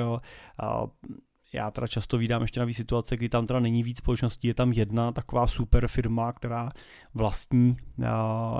[1.53, 4.73] já teda často vídám ještě navíc situace, kdy tam teda není víc společností, je tam
[4.73, 6.71] jedna taková super firma, která
[7.15, 7.77] vlastní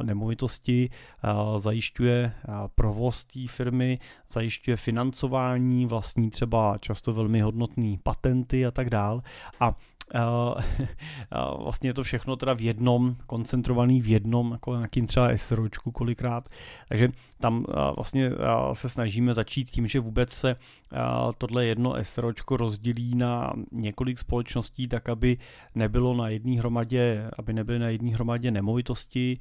[0.03, 0.91] nemovitosti,
[1.59, 2.33] zajišťuje
[2.75, 3.99] provoz té firmy,
[4.33, 9.23] zajišťuje financování, vlastní třeba často velmi hodnotné patenty a tak dál.
[9.61, 9.75] A
[11.63, 16.49] vlastně je to všechno teda v jednom, koncentrovaný v jednom, jako nějakým třeba SROčku kolikrát.
[16.89, 17.09] Takže
[17.41, 17.65] tam
[17.97, 18.31] vlastně
[18.73, 20.57] se snažíme začít tím, že vůbec se
[21.39, 25.39] tohle jedno SROčko rozdělí na několik společností, tak aby
[25.75, 29.39] nebylo na jedné hromadě, aby nebyly na jedné hromadě nemovitosti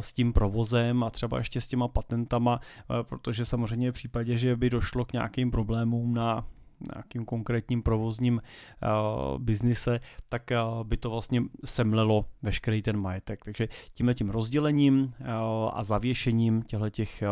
[0.00, 2.60] s tím provozem a třeba ještě s těma patentama,
[3.02, 6.46] protože samozřejmě v případě, že by došlo k nějakým problémům na
[6.94, 13.44] nějakým konkrétním provozním uh, biznise, tak uh, by to vlastně semlelo veškerý ten majetek.
[13.44, 15.26] Takže tímhle tím rozdělením uh,
[15.72, 17.22] a zavěšením těchto těch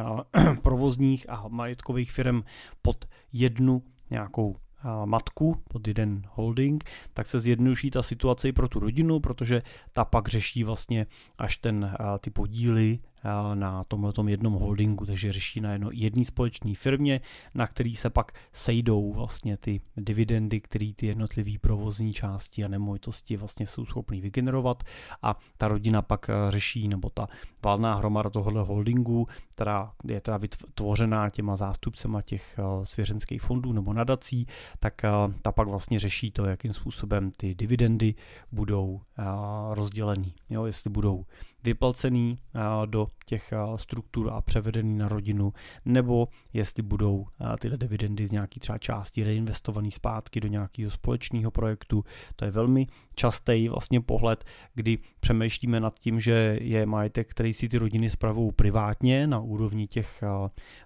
[0.62, 2.42] provozních a majetkových firm
[2.82, 4.56] pod jednu nějakou
[5.04, 10.04] matku pod jeden holding, tak se zjednoduší ta situace i pro tu rodinu, protože ta
[10.04, 11.06] pak řeší vlastně
[11.38, 12.98] až ten, ty podíly
[13.54, 17.20] na tomhle jednom holdingu, takže řeší na jedno, jedné společné firmě,
[17.54, 23.36] na který se pak sejdou vlastně ty dividendy, které ty jednotlivé provozní části a nemovitosti
[23.36, 24.82] vlastně jsou schopný vygenerovat
[25.22, 27.28] a ta rodina pak eh, řeší, nebo ta
[27.64, 33.92] valná hromada tohohle holdingu, která je teda vytvořená těma zástupcema těch eh, svěřenských fondů nebo
[33.92, 34.46] nadací,
[34.78, 35.10] tak eh,
[35.42, 38.14] ta pak vlastně řeší to, jakým způsobem ty dividendy
[38.52, 39.00] budou
[39.72, 40.34] rozdělený.
[40.50, 41.24] Jo, jestli budou
[41.66, 42.38] vyplacený
[42.86, 45.52] do těch struktur a převedený na rodinu,
[45.84, 47.26] nebo jestli budou
[47.60, 52.04] tyhle dividendy z nějaký třeba části reinvestovaný zpátky do nějakého společného projektu.
[52.36, 57.68] To je velmi častý vlastně pohled, kdy přemýšlíme nad tím, že je majetek, který si
[57.68, 60.22] ty rodiny spravují privátně na úrovni těch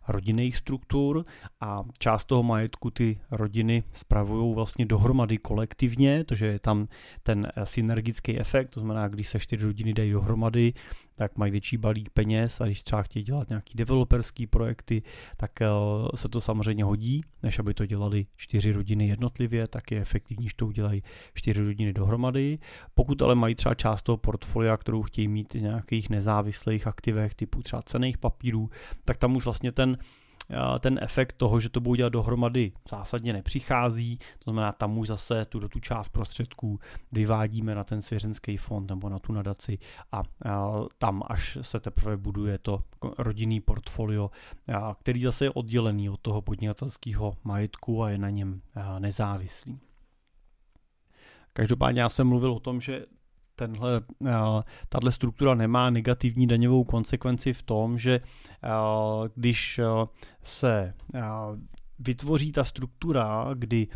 [0.09, 1.25] rodinných struktur
[1.61, 6.89] a část toho majetku ty rodiny spravují vlastně dohromady kolektivně, protože je tam
[7.23, 10.70] ten synergický efekt, to znamená, když se čtyři rodiny dají dohromady,
[11.17, 15.03] tak mají větší balík peněz a když třeba chtějí dělat nějaký developerský projekty,
[15.37, 15.67] tak eh,
[16.15, 20.55] se to samozřejmě hodí, než aby to dělali čtyři rodiny jednotlivě, tak je efektivní, že
[20.57, 21.03] to udělají
[21.35, 22.59] čtyři rodiny dohromady.
[22.95, 27.83] Pokud ale mají třeba část toho portfolia, kterou chtějí mít nějakých nezávislých aktivech typu třeba
[27.83, 28.71] cených papírů,
[29.05, 29.99] tak tam už vlastně ten
[30.81, 34.19] ten efekt toho, že to budou dělat dohromady, zásadně nepřichází.
[34.19, 36.79] To znamená, tam už zase tu, tu část prostředků
[37.13, 39.79] vyvádíme na ten svěřenský fond nebo na tu nadaci
[40.13, 40.23] a,
[40.99, 42.83] tam až se teprve buduje to
[43.19, 44.31] rodinný portfolio,
[45.01, 48.61] který zase je oddělený od toho podnikatelského majetku a je na něm
[48.99, 49.81] nezávislý.
[51.53, 53.07] Každopádně já jsem mluvil o tom, že
[53.61, 58.69] tenhle, eh, tahle struktura nemá negativní daňovou konsekvenci v tom, že eh,
[59.35, 59.85] když eh,
[60.43, 60.95] se
[61.99, 63.89] vytvoří ta struktura, kdy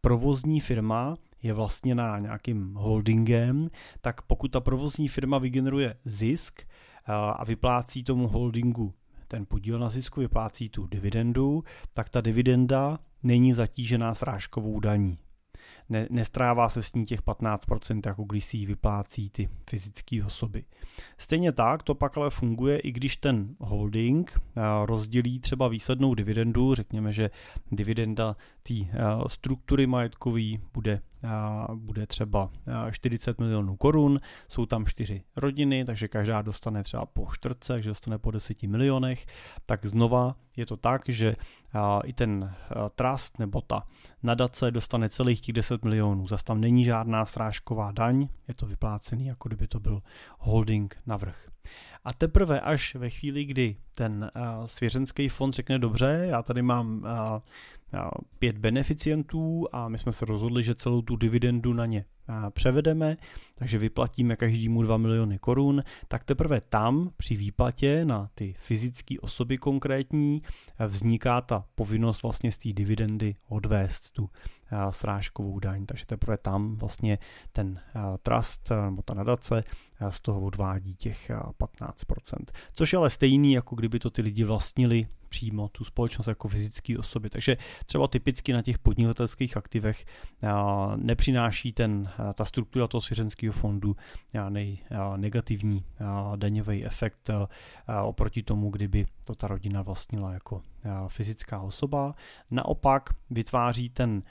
[0.00, 6.62] provozní firma je vlastněná nějakým holdingem, tak pokud ta provozní firma vygeneruje zisk
[7.06, 8.94] a vyplácí tomu holdingu
[9.28, 15.18] ten podíl na zisku, vyplácí tu dividendu, tak ta dividenda není zatížená srážkovou daní
[15.88, 20.64] ne, nestrává se s ní těch 15%, jako když si ji vyplácí ty fyzické osoby.
[21.18, 26.74] Stejně tak to pak ale funguje, i když ten holding eh, rozdělí třeba výslednou dividendu,
[26.74, 27.30] řekněme, že
[27.72, 28.88] dividenda té eh,
[29.26, 30.42] struktury majetkové
[30.72, 31.00] bude
[31.74, 32.50] bude třeba
[32.90, 38.18] 40 milionů korun, jsou tam čtyři rodiny, takže každá dostane třeba po čtvrtce, takže dostane
[38.18, 39.26] po 10 milionech,
[39.66, 41.36] tak znova je to tak, že
[42.04, 42.54] i ten
[42.94, 43.82] trust nebo ta
[44.22, 46.26] nadace dostane celých těch 10 milionů.
[46.26, 50.02] Zase tam není žádná srážková daň, je to vyplácený, jako kdyby to byl
[50.38, 51.48] holding navrh.
[52.04, 54.30] A teprve až ve chvíli, kdy ten
[54.66, 57.06] svěřenský fond řekne dobře, já tady mám
[58.38, 62.04] pět beneficientů a my jsme se rozhodli, že celou tu dividendu na ně
[62.50, 63.16] převedeme,
[63.54, 69.58] takže vyplatíme každému 2 miliony korun, tak teprve tam při výplatě na ty fyzické osoby
[69.58, 70.42] konkrétní
[70.86, 74.30] vzniká ta povinnost vlastně z té dividendy odvést tu
[74.90, 77.18] srážkovou daň, takže teprve tam vlastně
[77.52, 77.80] ten
[78.22, 79.64] trust nebo ta nadace
[80.10, 81.93] z toho odvádí těch 15%.
[82.72, 86.98] Což je ale stejný, jako kdyby to ty lidi vlastnili přímo tu společnost jako fyzické
[86.98, 87.30] osoby.
[87.30, 90.04] Takže třeba typicky na těch podnikatelských aktivech
[90.96, 93.96] nepřináší ten, ta struktura toho svěřenského fondu
[94.32, 94.78] žádný
[95.16, 95.84] negativní
[96.36, 97.30] daňový efekt
[98.04, 100.62] oproti tomu, kdyby to ta rodina vlastnila jako
[101.08, 102.14] fyzická osoba.
[102.50, 104.22] Naopak vytváří ten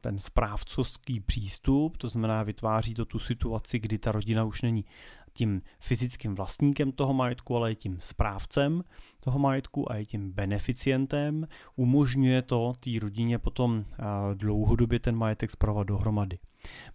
[0.00, 4.84] ten správcovský přístup, to znamená vytváří to tu situaci, kdy ta rodina už není
[5.32, 8.84] tím fyzickým vlastníkem toho majetku, ale i tím správcem
[9.20, 11.46] toho majetku a i tím beneficientem.
[11.76, 13.84] Umožňuje to té rodině potom
[14.34, 16.38] dlouhodobě ten majetek zpravovat dohromady.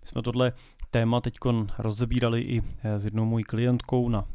[0.01, 0.53] My jsme tohle
[0.91, 1.37] téma teď
[1.77, 4.25] rozebírali i e, s jednou mojí klientkou na,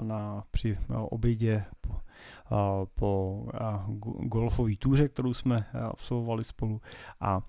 [0.00, 1.96] na, při obědě po,
[2.94, 3.42] po
[4.20, 6.80] golfové túře, kterou jsme absolvovali spolu
[7.20, 7.40] a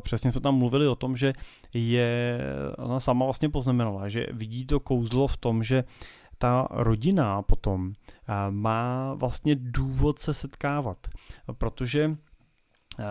[0.00, 1.32] přesně jsme tam mluvili o tom, že
[1.74, 2.40] je,
[2.78, 5.84] ona sama vlastně poznamenala, že vidí to kouzlo v tom, že
[6.38, 7.92] ta rodina potom
[8.50, 11.06] má vlastně důvod se setkávat,
[11.58, 12.16] protože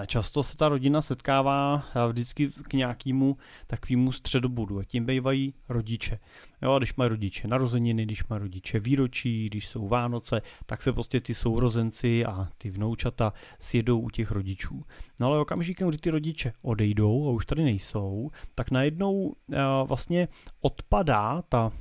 [0.08, 6.20] Často se ta rodina setkává vždycky k nějakému takovému středobodu a tím bývají rodiče.
[6.62, 11.22] Jo, když mají rodiče narozeniny, když mají rodiče výročí, když jsou Vánoce, tak se prostě
[11.22, 14.84] ty sourozenci a ty vnoučata sjedou u těch rodičů.
[15.20, 19.34] No ale okamžikem, kdy ty rodiče odejdou a už tady nejsou, tak najednou uh,
[19.88, 20.28] vlastně
[20.62, 21.72] odpadá ta,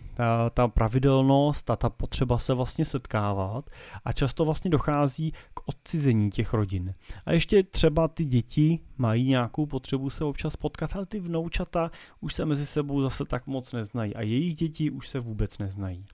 [0.50, 3.70] ta pravidelnost a ta potřeba se vlastně setkávat
[4.04, 6.94] a často vlastně dochází k odcizení těch rodin.
[7.26, 12.34] A ještě třeba ty děti mají nějakou potřebu se občas potkat, ale ty vnoučata už
[12.34, 16.06] se mezi sebou zase tak moc neznají a jejich děti už se vůbec neznají.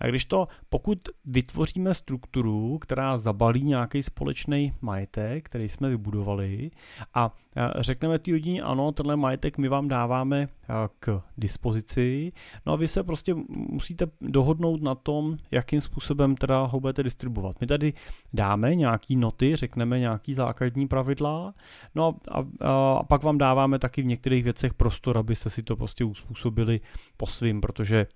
[0.00, 6.70] A když to, pokud vytvoříme strukturu, která zabalí nějaký společný majetek, který jsme vybudovali
[7.14, 7.34] a
[7.78, 10.48] řekneme ty rodině, ano, tenhle majetek my vám dáváme
[11.00, 12.32] k dispozici,
[12.66, 17.60] no a vy se prostě musíte dohodnout na tom, jakým způsobem teda ho budete distribuovat.
[17.60, 17.92] My tady
[18.32, 21.54] dáme nějaký noty, řekneme nějaký základní pravidla,
[21.94, 25.76] no a, a, a pak vám dáváme taky v některých věcech prostor, abyste si to
[25.76, 26.80] prostě uspůsobili
[27.16, 28.06] po svým, protože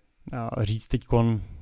[0.64, 1.04] říct teď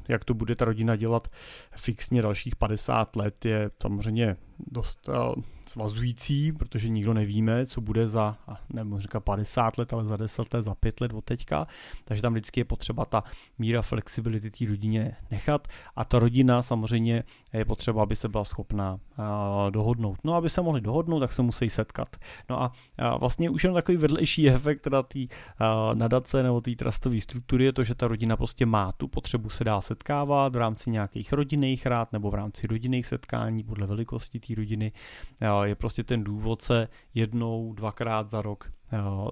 [0.09, 1.29] jak to bude ta rodina dělat
[1.77, 8.39] fixně dalších 50 let, je samozřejmě dost uh, svazující, protože nikdo nevíme, co bude za,
[8.73, 11.67] nebo říká 50 let, ale za 10 let, za 5 let od teďka,
[12.05, 13.25] takže tam vždycky je potřeba ta
[13.59, 18.95] míra flexibility té rodině nechat a ta rodina samozřejmě je potřeba, aby se byla schopná
[18.95, 20.19] uh, dohodnout.
[20.25, 22.17] No aby se mohli dohodnout, tak se musí setkat.
[22.51, 22.73] No a
[23.13, 25.19] uh, vlastně už jenom takový vedlejší efekt teda té
[25.95, 29.65] nadace nebo té trustové struktury je to, že ta rodina prostě má tu potřebu se
[29.65, 34.55] dá setkávat v rámci nějakých rodinných rád nebo v rámci rodinných setkání podle velikosti té
[34.55, 34.93] rodiny
[35.65, 38.73] je prostě ten důvod se jednou, dvakrát za rok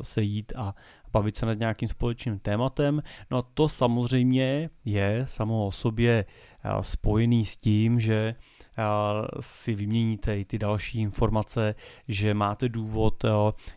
[0.02, 0.74] sejít a
[1.12, 3.02] bavit se nad nějakým společným tématem.
[3.30, 6.24] No a to samozřejmě je samo o sobě
[6.80, 8.34] spojený s tím, že
[9.40, 11.74] si vyměníte i ty další informace,
[12.08, 13.24] že máte důvod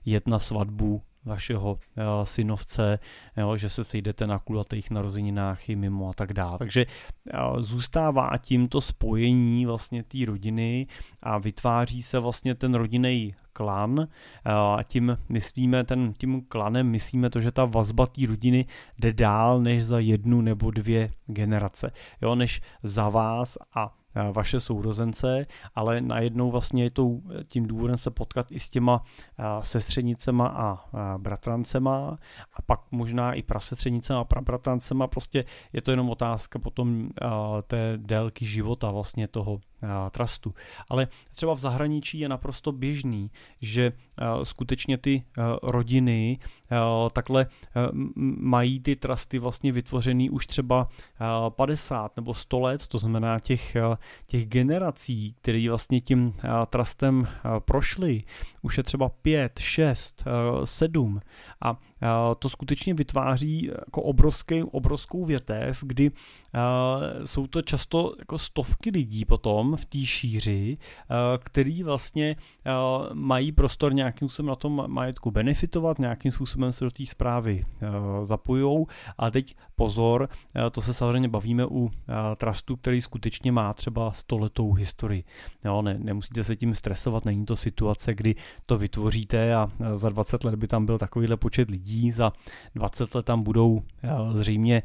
[0.05, 1.77] jet na svatbu vašeho uh,
[2.23, 2.99] synovce,
[3.37, 6.57] jo, že se sejdete na kulatých narozeninách i mimo a tak dále.
[6.57, 10.87] Takže uh, zůstává tímto spojení vlastně té rodiny
[11.23, 14.07] a vytváří se vlastně ten rodinný klan
[14.45, 18.65] a tím myslíme, ten, tím klanem myslíme to, že ta vazba té rodiny
[18.99, 23.96] jde dál než za jednu nebo dvě generace, jo, než za vás a
[24.31, 27.09] vaše sourozence, ale najednou vlastně je to
[27.47, 29.03] tím důvodem se potkat i s těma
[29.61, 32.17] sestřenicema a bratrancema
[32.53, 37.09] a pak možná i prasetřenicema a prabratrancema, prostě je to jenom otázka potom
[37.67, 39.59] té délky života vlastně toho
[40.11, 40.53] trustu.
[40.89, 43.93] Ale třeba v zahraničí je naprosto běžný, že
[44.43, 45.23] skutečně ty
[45.63, 46.39] rodiny
[47.13, 47.45] takhle
[48.39, 50.87] mají ty trusty vlastně vytvořený už třeba
[51.49, 53.77] 50 nebo 100 let, to znamená těch
[54.25, 56.33] těch generací, které vlastně tím
[56.69, 57.27] trustem
[57.59, 58.23] prošly,
[58.61, 60.23] už je třeba pět, šest,
[60.63, 61.19] sedm
[61.61, 61.77] a
[62.39, 66.11] to skutečně vytváří jako obrovský, obrovskou větev, kdy
[67.25, 70.77] jsou to často jako stovky lidí potom v té šíři,
[71.39, 72.35] který vlastně
[73.13, 77.65] mají prostor nějakým způsobem na tom majetku benefitovat, nějakým způsobem se do té zprávy
[78.23, 80.29] zapojou a teď pozor,
[80.71, 81.91] to se samozřejmě bavíme u
[82.37, 85.23] trustu, který skutečně má třeba stoletou historii.
[85.65, 90.43] Jo, ne, nemusíte se tím stresovat, není to situace, kdy to vytvoříte a za 20
[90.43, 92.33] let by tam byl takovýhle počet lidí, za
[92.75, 93.81] 20 let tam budou
[94.31, 94.83] zřejmě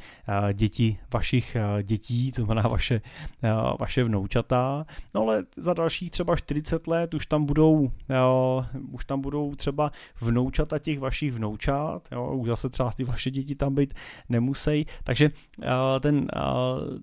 [0.52, 3.00] děti vašich dětí, to znamená vaše,
[3.80, 4.71] vaše vnoučata,
[5.14, 7.92] no ale za dalších třeba 40 let už tam budou,
[8.90, 13.54] už tam budou třeba vnoučata těch vašich vnoučat, jo, už zase třeba ty vaše děti
[13.54, 13.94] tam být
[14.28, 15.30] nemusí, takže
[16.00, 16.26] ten,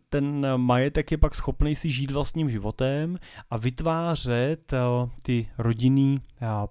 [0.09, 3.17] ten majetek je pak schopný si žít vlastním životem
[3.49, 4.73] a vytvářet
[5.23, 6.21] ty rodinný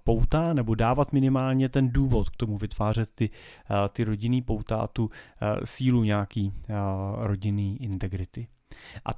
[0.03, 3.29] pouta nebo dávat minimálně ten důvod k tomu vytvářet ty,
[3.89, 5.09] ty rodinný pouta a tu
[5.63, 6.53] sílu nějaký
[7.17, 8.47] rodinný integrity.
[9.05, 9.09] A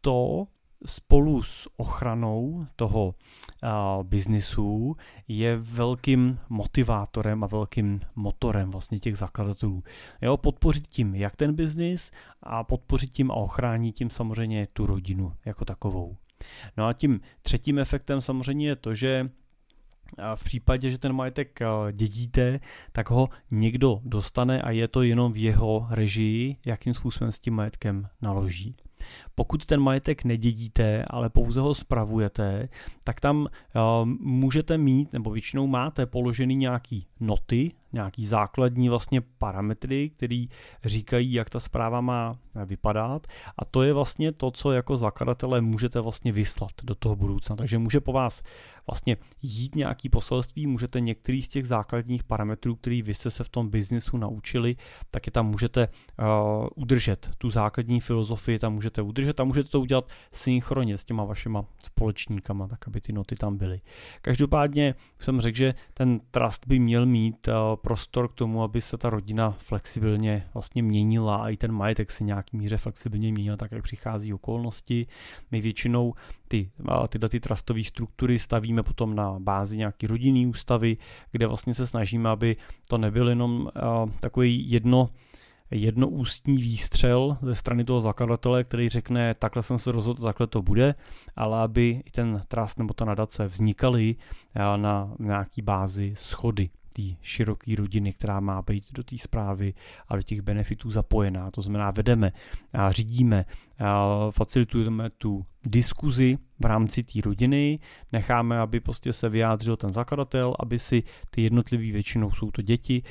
[0.00, 0.46] to
[0.86, 3.14] spolu s ochranou toho
[4.02, 4.96] biznisu
[5.28, 9.82] je velkým motivátorem a velkým motorem vlastně těch zakladatelů.
[10.22, 12.10] Jo, podpořit tím jak ten biznis
[12.42, 16.16] a podpořit tím a ochránit tím samozřejmě tu rodinu jako takovou.
[16.76, 19.30] No a tím třetím efektem samozřejmě je to, že
[20.34, 21.60] v případě, že ten majetek
[21.92, 22.60] dědíte,
[22.92, 27.54] tak ho někdo dostane a je to jenom v jeho režii, jakým způsobem s tím
[27.54, 28.76] majetkem naloží.
[29.34, 32.68] Pokud ten majetek nedědíte, ale pouze ho spravujete,
[33.04, 33.48] tak tam uh,
[34.20, 40.44] můžete mít, nebo většinou máte položený nějaký noty, nějaký základní vlastně parametry, které
[40.84, 43.26] říkají, jak ta zpráva má vypadat
[43.58, 47.56] a to je vlastně to, co jako zakladatelé můžete vlastně vyslat do toho budoucna.
[47.56, 48.42] Takže může po vás
[48.86, 53.48] vlastně jít nějaký poselství, můžete některý z těch základních parametrů, který vy jste se v
[53.48, 54.76] tom biznesu naučili,
[55.10, 57.30] tak je tam můžete uh, udržet.
[57.38, 62.68] Tu základní filozofii tam můžete udržet a můžete to udělat synchronně s těma vašima společníkama,
[62.68, 63.80] tak aby ty noty tam byly.
[64.22, 67.54] Každopádně jsem řekl, že ten trust by měl mít uh,
[67.84, 72.24] prostor k tomu, aby se ta rodina flexibilně vlastně měnila a i ten majetek se
[72.24, 75.06] nějaký míře flexibilně měnil, tak jak přichází okolnosti.
[75.50, 76.14] My většinou
[76.48, 76.70] ty,
[77.08, 80.96] tyhle ty trustové struktury stavíme potom na bázi nějaký rodinný ústavy,
[81.32, 82.56] kde vlastně se snažíme, aby
[82.88, 83.70] to nebyl jenom
[84.20, 85.10] takový jedno
[85.70, 90.94] jednoústní výstřel ze strany toho zakladatele, který řekne, takhle jsem se rozhodl, takhle to bude,
[91.36, 94.16] ale aby i ten trust nebo ta nadace vznikaly
[94.76, 99.74] na nějaký bázi schody té široké rodiny, která má být do té zprávy
[100.08, 101.50] a do těch benefitů zapojená.
[101.50, 102.32] To znamená, vedeme
[102.72, 103.44] a řídíme,
[104.30, 107.78] facilitujeme tu diskuzi v rámci té rodiny,
[108.12, 113.02] necháme, aby prostě se vyjádřil ten zakladatel, aby si ty jednotlivý většinou jsou to děti,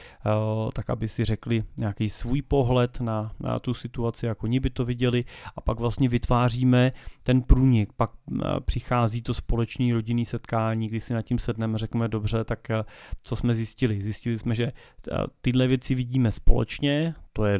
[0.73, 4.85] tak aby si řekli nějaký svůj pohled na, na tu situaci, jako oni by to
[4.85, 5.25] viděli.
[5.55, 6.91] A pak vlastně vytváříme
[7.23, 8.11] ten průnik, pak
[8.65, 12.67] přichází to společný rodinný setkání, kdy si nad tím sedneme, řekneme dobře, tak
[13.23, 14.01] co jsme zjistili?
[14.01, 14.71] Zjistili jsme, že
[15.41, 17.59] tyhle věci vidíme společně, to je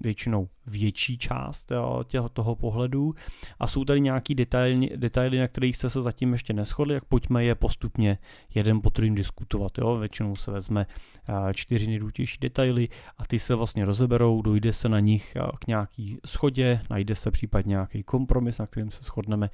[0.00, 1.72] většinou větší část
[2.04, 3.14] těho, toho pohledu
[3.58, 7.44] a jsou tady nějaký detaily, detaily, na kterých jste se zatím ještě neschodli, jak pojďme
[7.44, 8.18] je postupně
[8.54, 9.78] jeden po druhým diskutovat.
[9.78, 9.96] Jo.
[9.96, 10.86] Většinou se vezme
[11.52, 12.88] čtyři nejdůležitější detaily
[13.18, 17.70] a ty se vlastně rozeberou, dojde se na nich k nějaký schodě, najde se případně
[17.70, 19.50] nějaký kompromis, na kterým se shodneme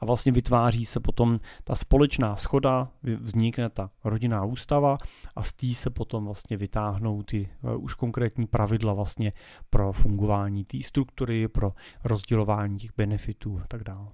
[0.00, 4.98] a vlastně vytváří se potom ta společná schoda, vznikne ta rodinná ústava
[5.36, 7.48] a z té se potom vlastně vytáhnou ty
[7.78, 9.32] už konkrétní pravidla vlastně
[9.70, 11.72] pro fungování té struktury, pro
[12.04, 14.08] rozdělování těch benefitů a tak dále.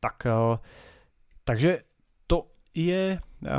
[0.00, 0.58] Tak, eh,
[1.44, 1.82] takže
[2.26, 3.50] to je eh,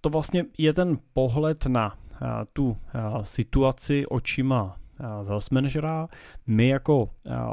[0.00, 2.76] to vlastně je ten pohled na eh, tu
[3.22, 4.76] situaci očima
[5.24, 6.08] wealth managera.
[6.46, 7.08] My jako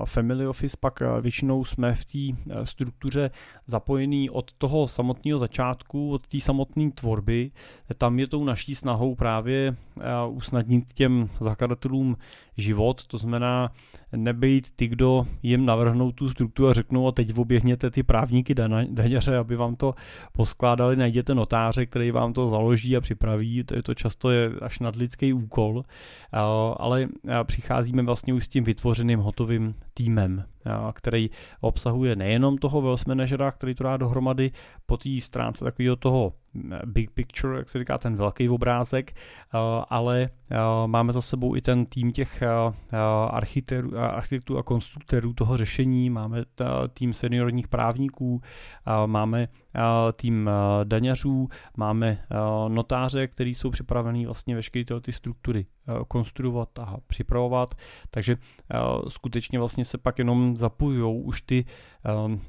[0.05, 2.19] family office pak většinou jsme v té
[2.63, 3.31] struktuře
[3.65, 7.51] zapojení od toho samotného začátku, od té samotné tvorby.
[7.97, 9.75] Tam je tou naší snahou právě
[10.29, 12.17] usnadnit těm zakladatelům
[12.57, 13.71] život, to znamená
[14.15, 18.55] nebejt ty, kdo jim navrhnou tu strukturu a řeknou a teď oběhněte ty právníky
[18.89, 19.93] daňaře, aby vám to
[20.33, 24.79] poskládali, najděte notáře, který vám to založí a připraví, to je to často je až
[24.79, 25.83] nadlidský úkol,
[26.77, 27.07] ale
[27.43, 30.43] přicházíme vlastně už s tím vytvořeným hotovým týmem.
[30.93, 31.29] Který
[31.61, 34.51] obsahuje nejenom toho wealth managera, který to dá dohromady
[34.85, 36.33] po té stránce takového toho
[36.85, 39.15] big picture, jak se říká, ten velký obrázek,
[39.89, 40.29] ale
[40.85, 42.43] máme za sebou i ten tým těch
[43.97, 46.43] architektů a konstruktérů toho řešení, máme
[46.93, 48.41] tým seniorních právníků,
[49.05, 49.47] máme
[50.15, 50.49] tým
[50.83, 52.23] daňařů, máme
[52.67, 55.65] notáře, který jsou připravení vlastně veškeré ty struktury
[56.07, 57.75] konstruovat a připravovat,
[58.11, 58.37] takže
[59.07, 61.65] skutečně vlastně se pak jenom zapojují už ty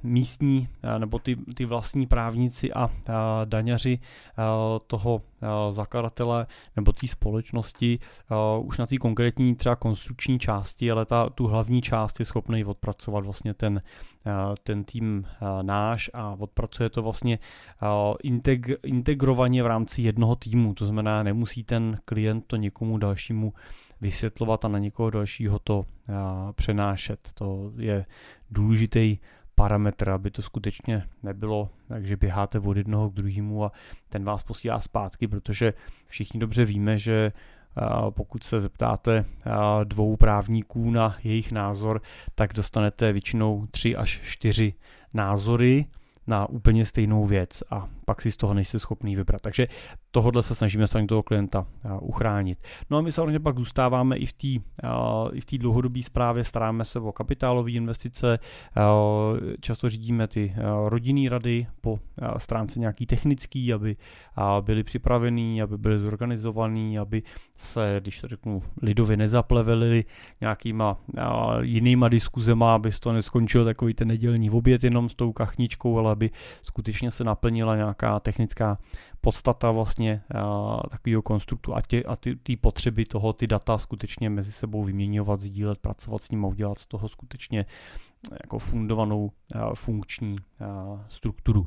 [0.02, 2.90] místní nebo ty, ty vlastní právníci a
[3.44, 3.98] daňaři
[4.86, 5.22] toho
[5.70, 6.46] zakladatele
[6.76, 7.98] nebo té společnosti
[8.60, 13.24] už na té konkrétní třeba konstrukční části, ale ta, tu hlavní část je schopný odpracovat
[13.24, 13.82] vlastně ten,
[14.62, 15.26] ten tým
[15.62, 17.38] náš a odpracuje to vlastně
[18.22, 23.52] integ, integrovaně v rámci jednoho týmu, to znamená nemusí ten klient to někomu dalšímu
[24.00, 25.84] vysvětlovat a na někoho dalšího to
[26.52, 27.28] přenášet.
[27.34, 28.06] To je
[28.50, 29.18] důležitý
[29.62, 33.72] parametr, aby to skutečně nebylo tak, že běháte od jednoho k druhému a
[34.08, 35.74] ten vás posílá zpátky, protože
[36.06, 37.32] všichni dobře víme, že
[38.10, 39.24] pokud se zeptáte
[39.84, 42.02] dvou právníků na jejich názor,
[42.34, 44.74] tak dostanete většinou tři až čtyři
[45.14, 45.86] názory
[46.26, 49.40] na úplně stejnou věc a pak si z toho nejste schopný vybrat.
[49.40, 49.68] Takže
[50.12, 51.66] tohle se snažíme se toho klienta
[52.00, 52.58] uchránit.
[52.90, 54.48] No a my samozřejmě pak zůstáváme i v té
[55.32, 58.38] i v té dlouhodobé zprávě, staráme se o kapitálové investice,
[59.60, 60.54] často řídíme ty
[60.84, 61.98] rodinné rady po
[62.38, 63.96] stránce nějaký technický, aby
[64.60, 67.22] byli připravení, aby byli zorganizovaní, aby
[67.56, 70.04] se, když to řeknu, lidově nezaplevili
[70.40, 70.96] nějakýma
[71.60, 76.30] jinýma diskuzema, aby to neskončilo takový ten nedělní oběd jenom s tou kachničkou, ale aby
[76.62, 78.78] skutečně se naplnila nějaká technická
[79.24, 80.22] podstata vlastně
[80.90, 85.40] takového konstruktu a, tě, a ty, ty potřeby toho, ty data skutečně mezi sebou vyměňovat,
[85.40, 87.66] sdílet, pracovat s ním a udělat z toho skutečně
[88.42, 89.30] jako fundovanou
[89.74, 90.36] funkční
[91.08, 91.66] strukturu.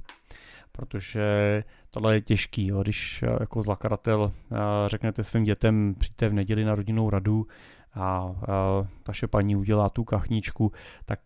[0.72, 2.82] Protože tohle je těžký, jo.
[2.82, 7.48] když jako zakladatel uh, řeknete svým dětem, přijďte v neděli na rodinnou radu
[7.94, 8.38] a uh,
[9.08, 10.72] vaše paní udělá tu kachničku,
[11.06, 11.20] tak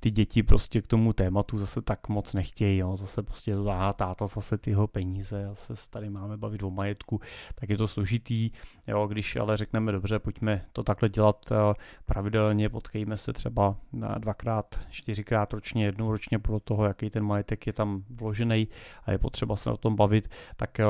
[0.00, 2.96] ty děti prostě k tomu tématu zase tak moc nechtějí, jo.
[2.96, 7.20] zase prostě aha, táta zase tyho peníze, zase tady máme bavit o majetku,
[7.54, 8.50] tak je to složitý,
[8.86, 11.74] jo, když ale řekneme dobře, pojďme to takhle dělat eh,
[12.06, 17.66] pravidelně, potkejme se třeba na dvakrát, čtyřikrát ročně, jednou ročně podle toho, jaký ten majetek
[17.66, 18.68] je tam vložený
[19.04, 20.84] a je potřeba se o tom bavit, tak eh,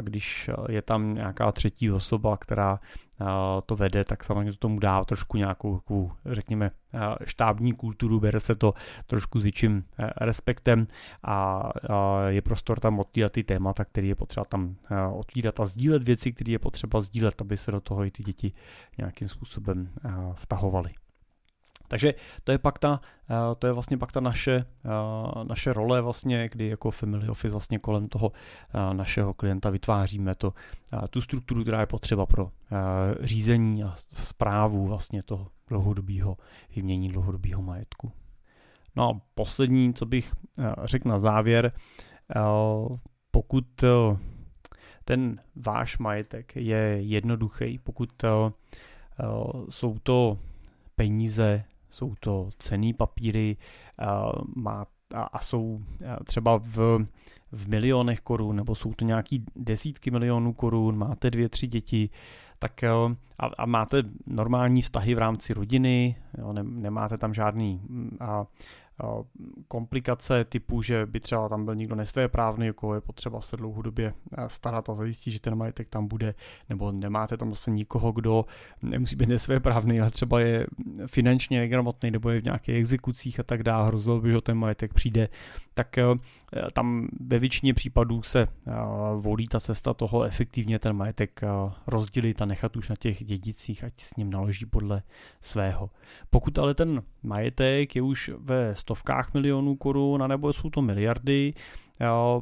[0.00, 2.80] když je tam nějaká třetí osoba, která
[3.66, 6.70] to vede, tak samozřejmě to tomu dá trošku nějakou, řekněme,
[7.24, 8.74] štábní kulturu, bere se to
[9.06, 9.84] trošku s větším
[10.20, 10.86] respektem
[11.22, 11.68] a
[12.28, 14.76] je prostor tam otvírat ty témata, které je potřeba tam
[15.12, 18.52] otvírat a sdílet věci, které je potřeba sdílet, aby se do toho i ty děti
[18.98, 19.90] nějakým způsobem
[20.34, 20.90] vtahovaly.
[21.88, 22.14] Takže
[22.44, 26.48] to je pak ta, eh, to je vlastně pak ta naše, eh, naše role vlastně,
[26.52, 28.32] kdy jako family office vlastně kolem toho
[28.74, 30.52] eh, našeho klienta vytváříme to,
[31.10, 32.50] tu strukturu, která je potřeba pro
[33.20, 36.36] řízení a zprávu vlastně toho dlouhodobého
[36.76, 38.12] vymění dlouhodobého majetku.
[38.96, 40.32] No a poslední, co bych
[40.84, 41.72] řekl na závěr,
[43.30, 43.84] pokud
[45.04, 48.10] ten váš majetek je jednoduchý, pokud
[49.68, 50.38] jsou to
[50.96, 53.56] peníze jsou to cený papíry
[54.56, 55.80] má, a, a jsou
[56.24, 57.06] třeba v,
[57.52, 62.10] v milionech korun, nebo jsou to nějaký desítky milionů korun, máte dvě, tři děti,
[62.58, 63.10] tak a,
[63.58, 67.80] a máte normální vztahy v rámci rodiny, jo, ne, nemáte tam žádný
[68.20, 68.46] a,
[69.68, 74.14] komplikace typu, že by třeba tam byl někdo nesvéprávný, jako je potřeba se dlouhodobě
[74.48, 76.34] starat a zajistit, že ten majetek tam bude,
[76.68, 78.44] nebo nemáte tam zase nikoho, kdo
[78.82, 80.66] nemusí být nesvéprávný, ale třeba je
[81.06, 84.94] finančně negramotný, nebo je v nějakých exekucích a tak dále, hrozilo by, že ten majetek
[84.94, 85.28] přijde,
[85.76, 86.04] tak eh,
[86.72, 88.72] tam ve většině případů se eh,
[89.20, 91.40] volí ta cesta toho efektivně ten majetek
[91.86, 95.02] rozdělit a nechat už na těch dědicích, ať s ním naloží podle
[95.40, 95.90] svého.
[96.30, 101.54] Pokud ale ten majetek je už ve stovkách milionů korun, nebo jsou to miliardy,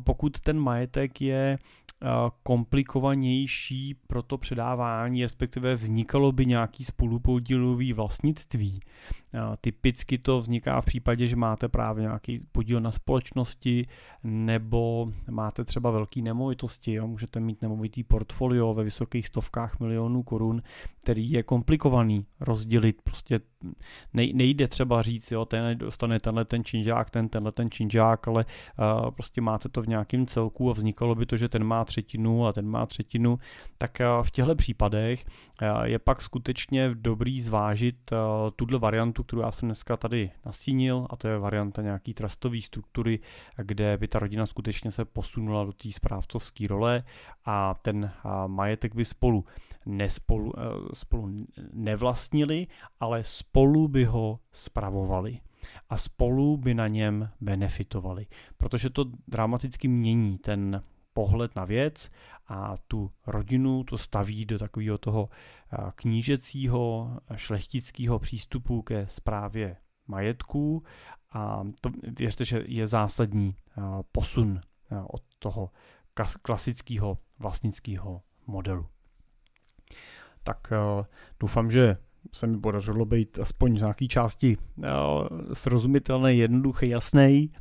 [0.05, 1.59] pokud ten majetek je
[2.43, 8.81] komplikovanější pro to předávání, respektive vznikalo by nějaký spolupodílový vlastnictví.
[9.61, 13.87] Typicky to vzniká v případě, že máte právě nějaký podíl na společnosti
[14.25, 16.93] nebo máte třeba velký nemovitosti.
[16.93, 17.07] Jo?
[17.07, 20.63] Můžete mít nemovitý portfolio ve vysokých stovkách milionů korun,
[21.03, 23.03] který je komplikovaný rozdělit.
[23.03, 23.41] Prostě
[24.13, 29.11] nejde třeba říct, jo, ten dostane tenhle ten činžák, ten tenhle ten činžák, ale uh,
[29.11, 32.53] prostě máte to v nějakém celku a vznikalo by to, že ten má třetinu a
[32.53, 33.39] ten má třetinu,
[33.79, 35.25] tak uh, v těchto případech
[35.63, 38.19] uh, je pak skutečně dobrý zvážit uh,
[38.57, 43.21] tuhle variantu, kterou já jsem dneska tady nastínil, a to je varianta nějaký trustové struktury,
[43.57, 47.05] kde by ta rodina skutečně se posunula do té správcovské role
[47.45, 48.11] a ten
[48.47, 49.45] majetek by spolu,
[49.87, 50.53] nespolu,
[50.95, 52.67] spolu nevlastnili,
[53.01, 55.41] ale spolu by ho spravovali
[55.89, 60.83] a spolu by na něm benefitovali, protože to dramaticky mění ten
[61.15, 62.11] pohled na věc
[62.49, 65.29] a tu rodinu to staví do takového toho
[65.95, 70.83] knížecího, šlechtického přístupu ke správě majetků
[71.33, 73.57] a to věřte, že je zásadní
[74.13, 74.61] posun
[75.09, 75.71] od toho
[76.43, 78.87] klasického vlastnického modelu.
[80.43, 80.73] Tak
[81.41, 81.97] doufám, že
[82.33, 84.57] se mi podařilo být aspoň v nějaké části
[85.53, 87.53] srozumitelný, jednoduchý, jasný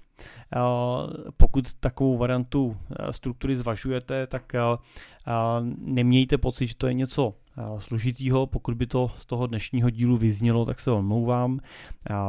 [1.38, 5.32] pokud takovou variantu eh, struktury zvažujete, tak eh, eh,
[5.78, 7.34] nemějte pocit, že to je něco
[7.78, 11.60] složitýho, pokud by to z toho dnešního dílu vyznělo, tak se omlouvám.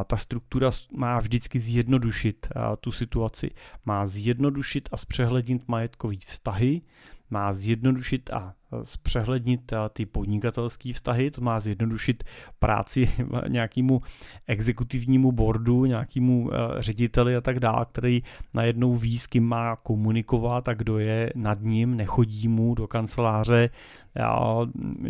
[0.07, 2.49] Ta struktura má vždycky zjednodušit
[2.80, 3.51] tu situaci,
[3.85, 6.82] má zjednodušit a zpřehlednit majetkový vztahy,
[7.30, 12.24] má zjednodušit a zpřehlednit ty podnikatelské vztahy, to má zjednodušit
[12.58, 13.10] práci
[13.48, 14.02] nějakému
[14.46, 18.22] exekutivnímu boardu, nějakému řediteli a tak dále, který
[18.54, 23.70] najednou ví, s kým má komunikovat a kdo je nad ním, nechodí mu do kanceláře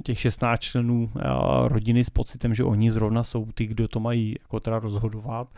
[0.03, 1.11] těch 16 členů
[1.67, 5.49] rodiny s pocitem, že oni zrovna jsou ty, kdo to mají jako teda rozhodovat.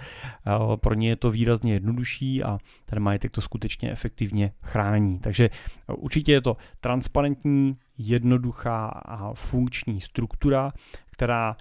[0.81, 5.19] Pro ně je to výrazně jednodušší a ten majetek to skutečně efektivně chrání.
[5.19, 5.51] Takže
[5.97, 10.73] určitě je to transparentní, jednoduchá a funkční struktura,
[11.07, 11.57] která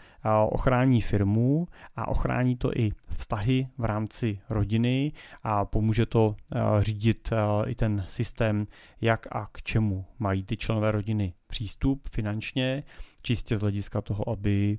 [0.49, 5.11] ochrání firmu a ochrání to i vztahy v rámci rodiny
[5.43, 6.35] a pomůže to
[6.79, 7.29] řídit
[7.67, 8.67] i ten systém,
[9.01, 12.83] jak a k čemu mají ty členové rodiny přístup finančně,
[13.21, 14.77] čistě z hlediska toho, aby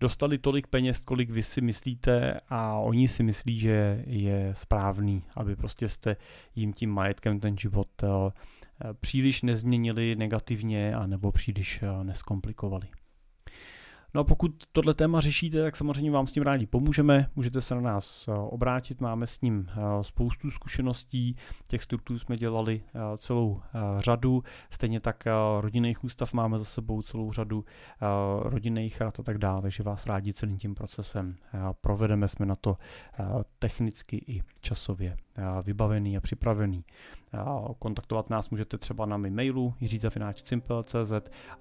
[0.00, 5.56] dostali tolik peněz, kolik vy si myslíte a oni si myslí, že je správný, aby
[5.56, 6.16] prostě jste
[6.54, 7.88] jim tím majetkem ten život
[9.00, 12.88] příliš nezměnili negativně a nebo příliš neskomplikovali.
[14.14, 17.30] No a pokud tohle téma řešíte, tak samozřejmě vám s tím rádi pomůžeme.
[17.36, 21.36] Můžete se na nás eh, obrátit, máme s ním eh, spoustu zkušeností.
[21.68, 23.60] Těch struktur jsme dělali eh, celou
[23.98, 24.42] řadu.
[24.70, 25.24] Stejně tak
[25.60, 27.64] rodinných ústav máme za sebou celou řadu
[28.42, 31.36] rodinných rad a tak dále, takže vás rádi celým tím procesem
[31.80, 32.28] provedeme.
[32.28, 32.76] Jsme na to
[33.58, 35.16] technicky i časově
[35.62, 36.84] vybavený a připravený.
[37.78, 41.12] Kontaktovat nás můžete třeba na mailu jiřizafináčcimpel.cz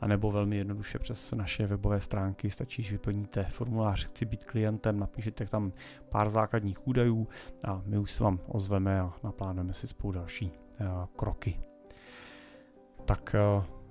[0.02, 2.52] a nebo velmi jednoduše přes naše webové stránky.
[2.52, 5.72] Stačí, že vyplníte formulář Chci být klientem, napíšete tam
[6.10, 7.28] pár základních údajů
[7.68, 10.52] a my už se vám ozveme a naplánujeme si spolu další
[11.16, 11.60] kroky.
[13.06, 13.36] Tak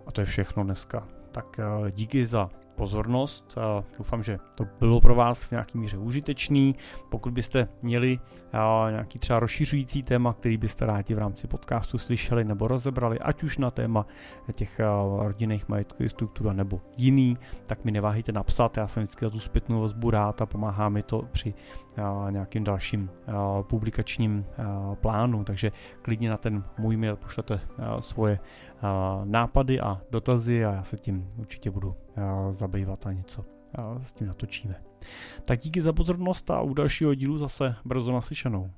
[0.06, 1.08] a to je všechno dneska.
[1.32, 1.60] Tak
[1.90, 3.58] díky za pozornost.
[3.98, 6.74] Doufám, že to bylo pro vás v nějaký míře užitečný.
[7.08, 8.18] Pokud byste měli
[8.90, 13.58] nějaký třeba rozšiřující téma, který byste rádi v rámci podcastu slyšeli nebo rozebrali, ať už
[13.58, 14.06] na téma
[14.54, 14.80] těch
[15.18, 18.76] rodinných majetkových struktur nebo jiný, tak mi neváhejte napsat.
[18.76, 21.54] Já jsem vždycky za tu zpětnou vazbu rád a pomáhá mi to při
[22.30, 23.10] nějakým dalším
[23.62, 24.44] publikačním
[24.94, 25.72] plánu, takže
[26.02, 27.60] klidně na ten můj mail pošlete
[28.00, 28.38] svoje
[29.24, 31.94] nápady a dotazy a já se tím určitě budu
[32.50, 33.44] zabývat a něco
[34.02, 34.74] s tím natočíme.
[35.44, 38.70] Tak díky za pozornost a u dalšího dílu zase brzo naslyšenou.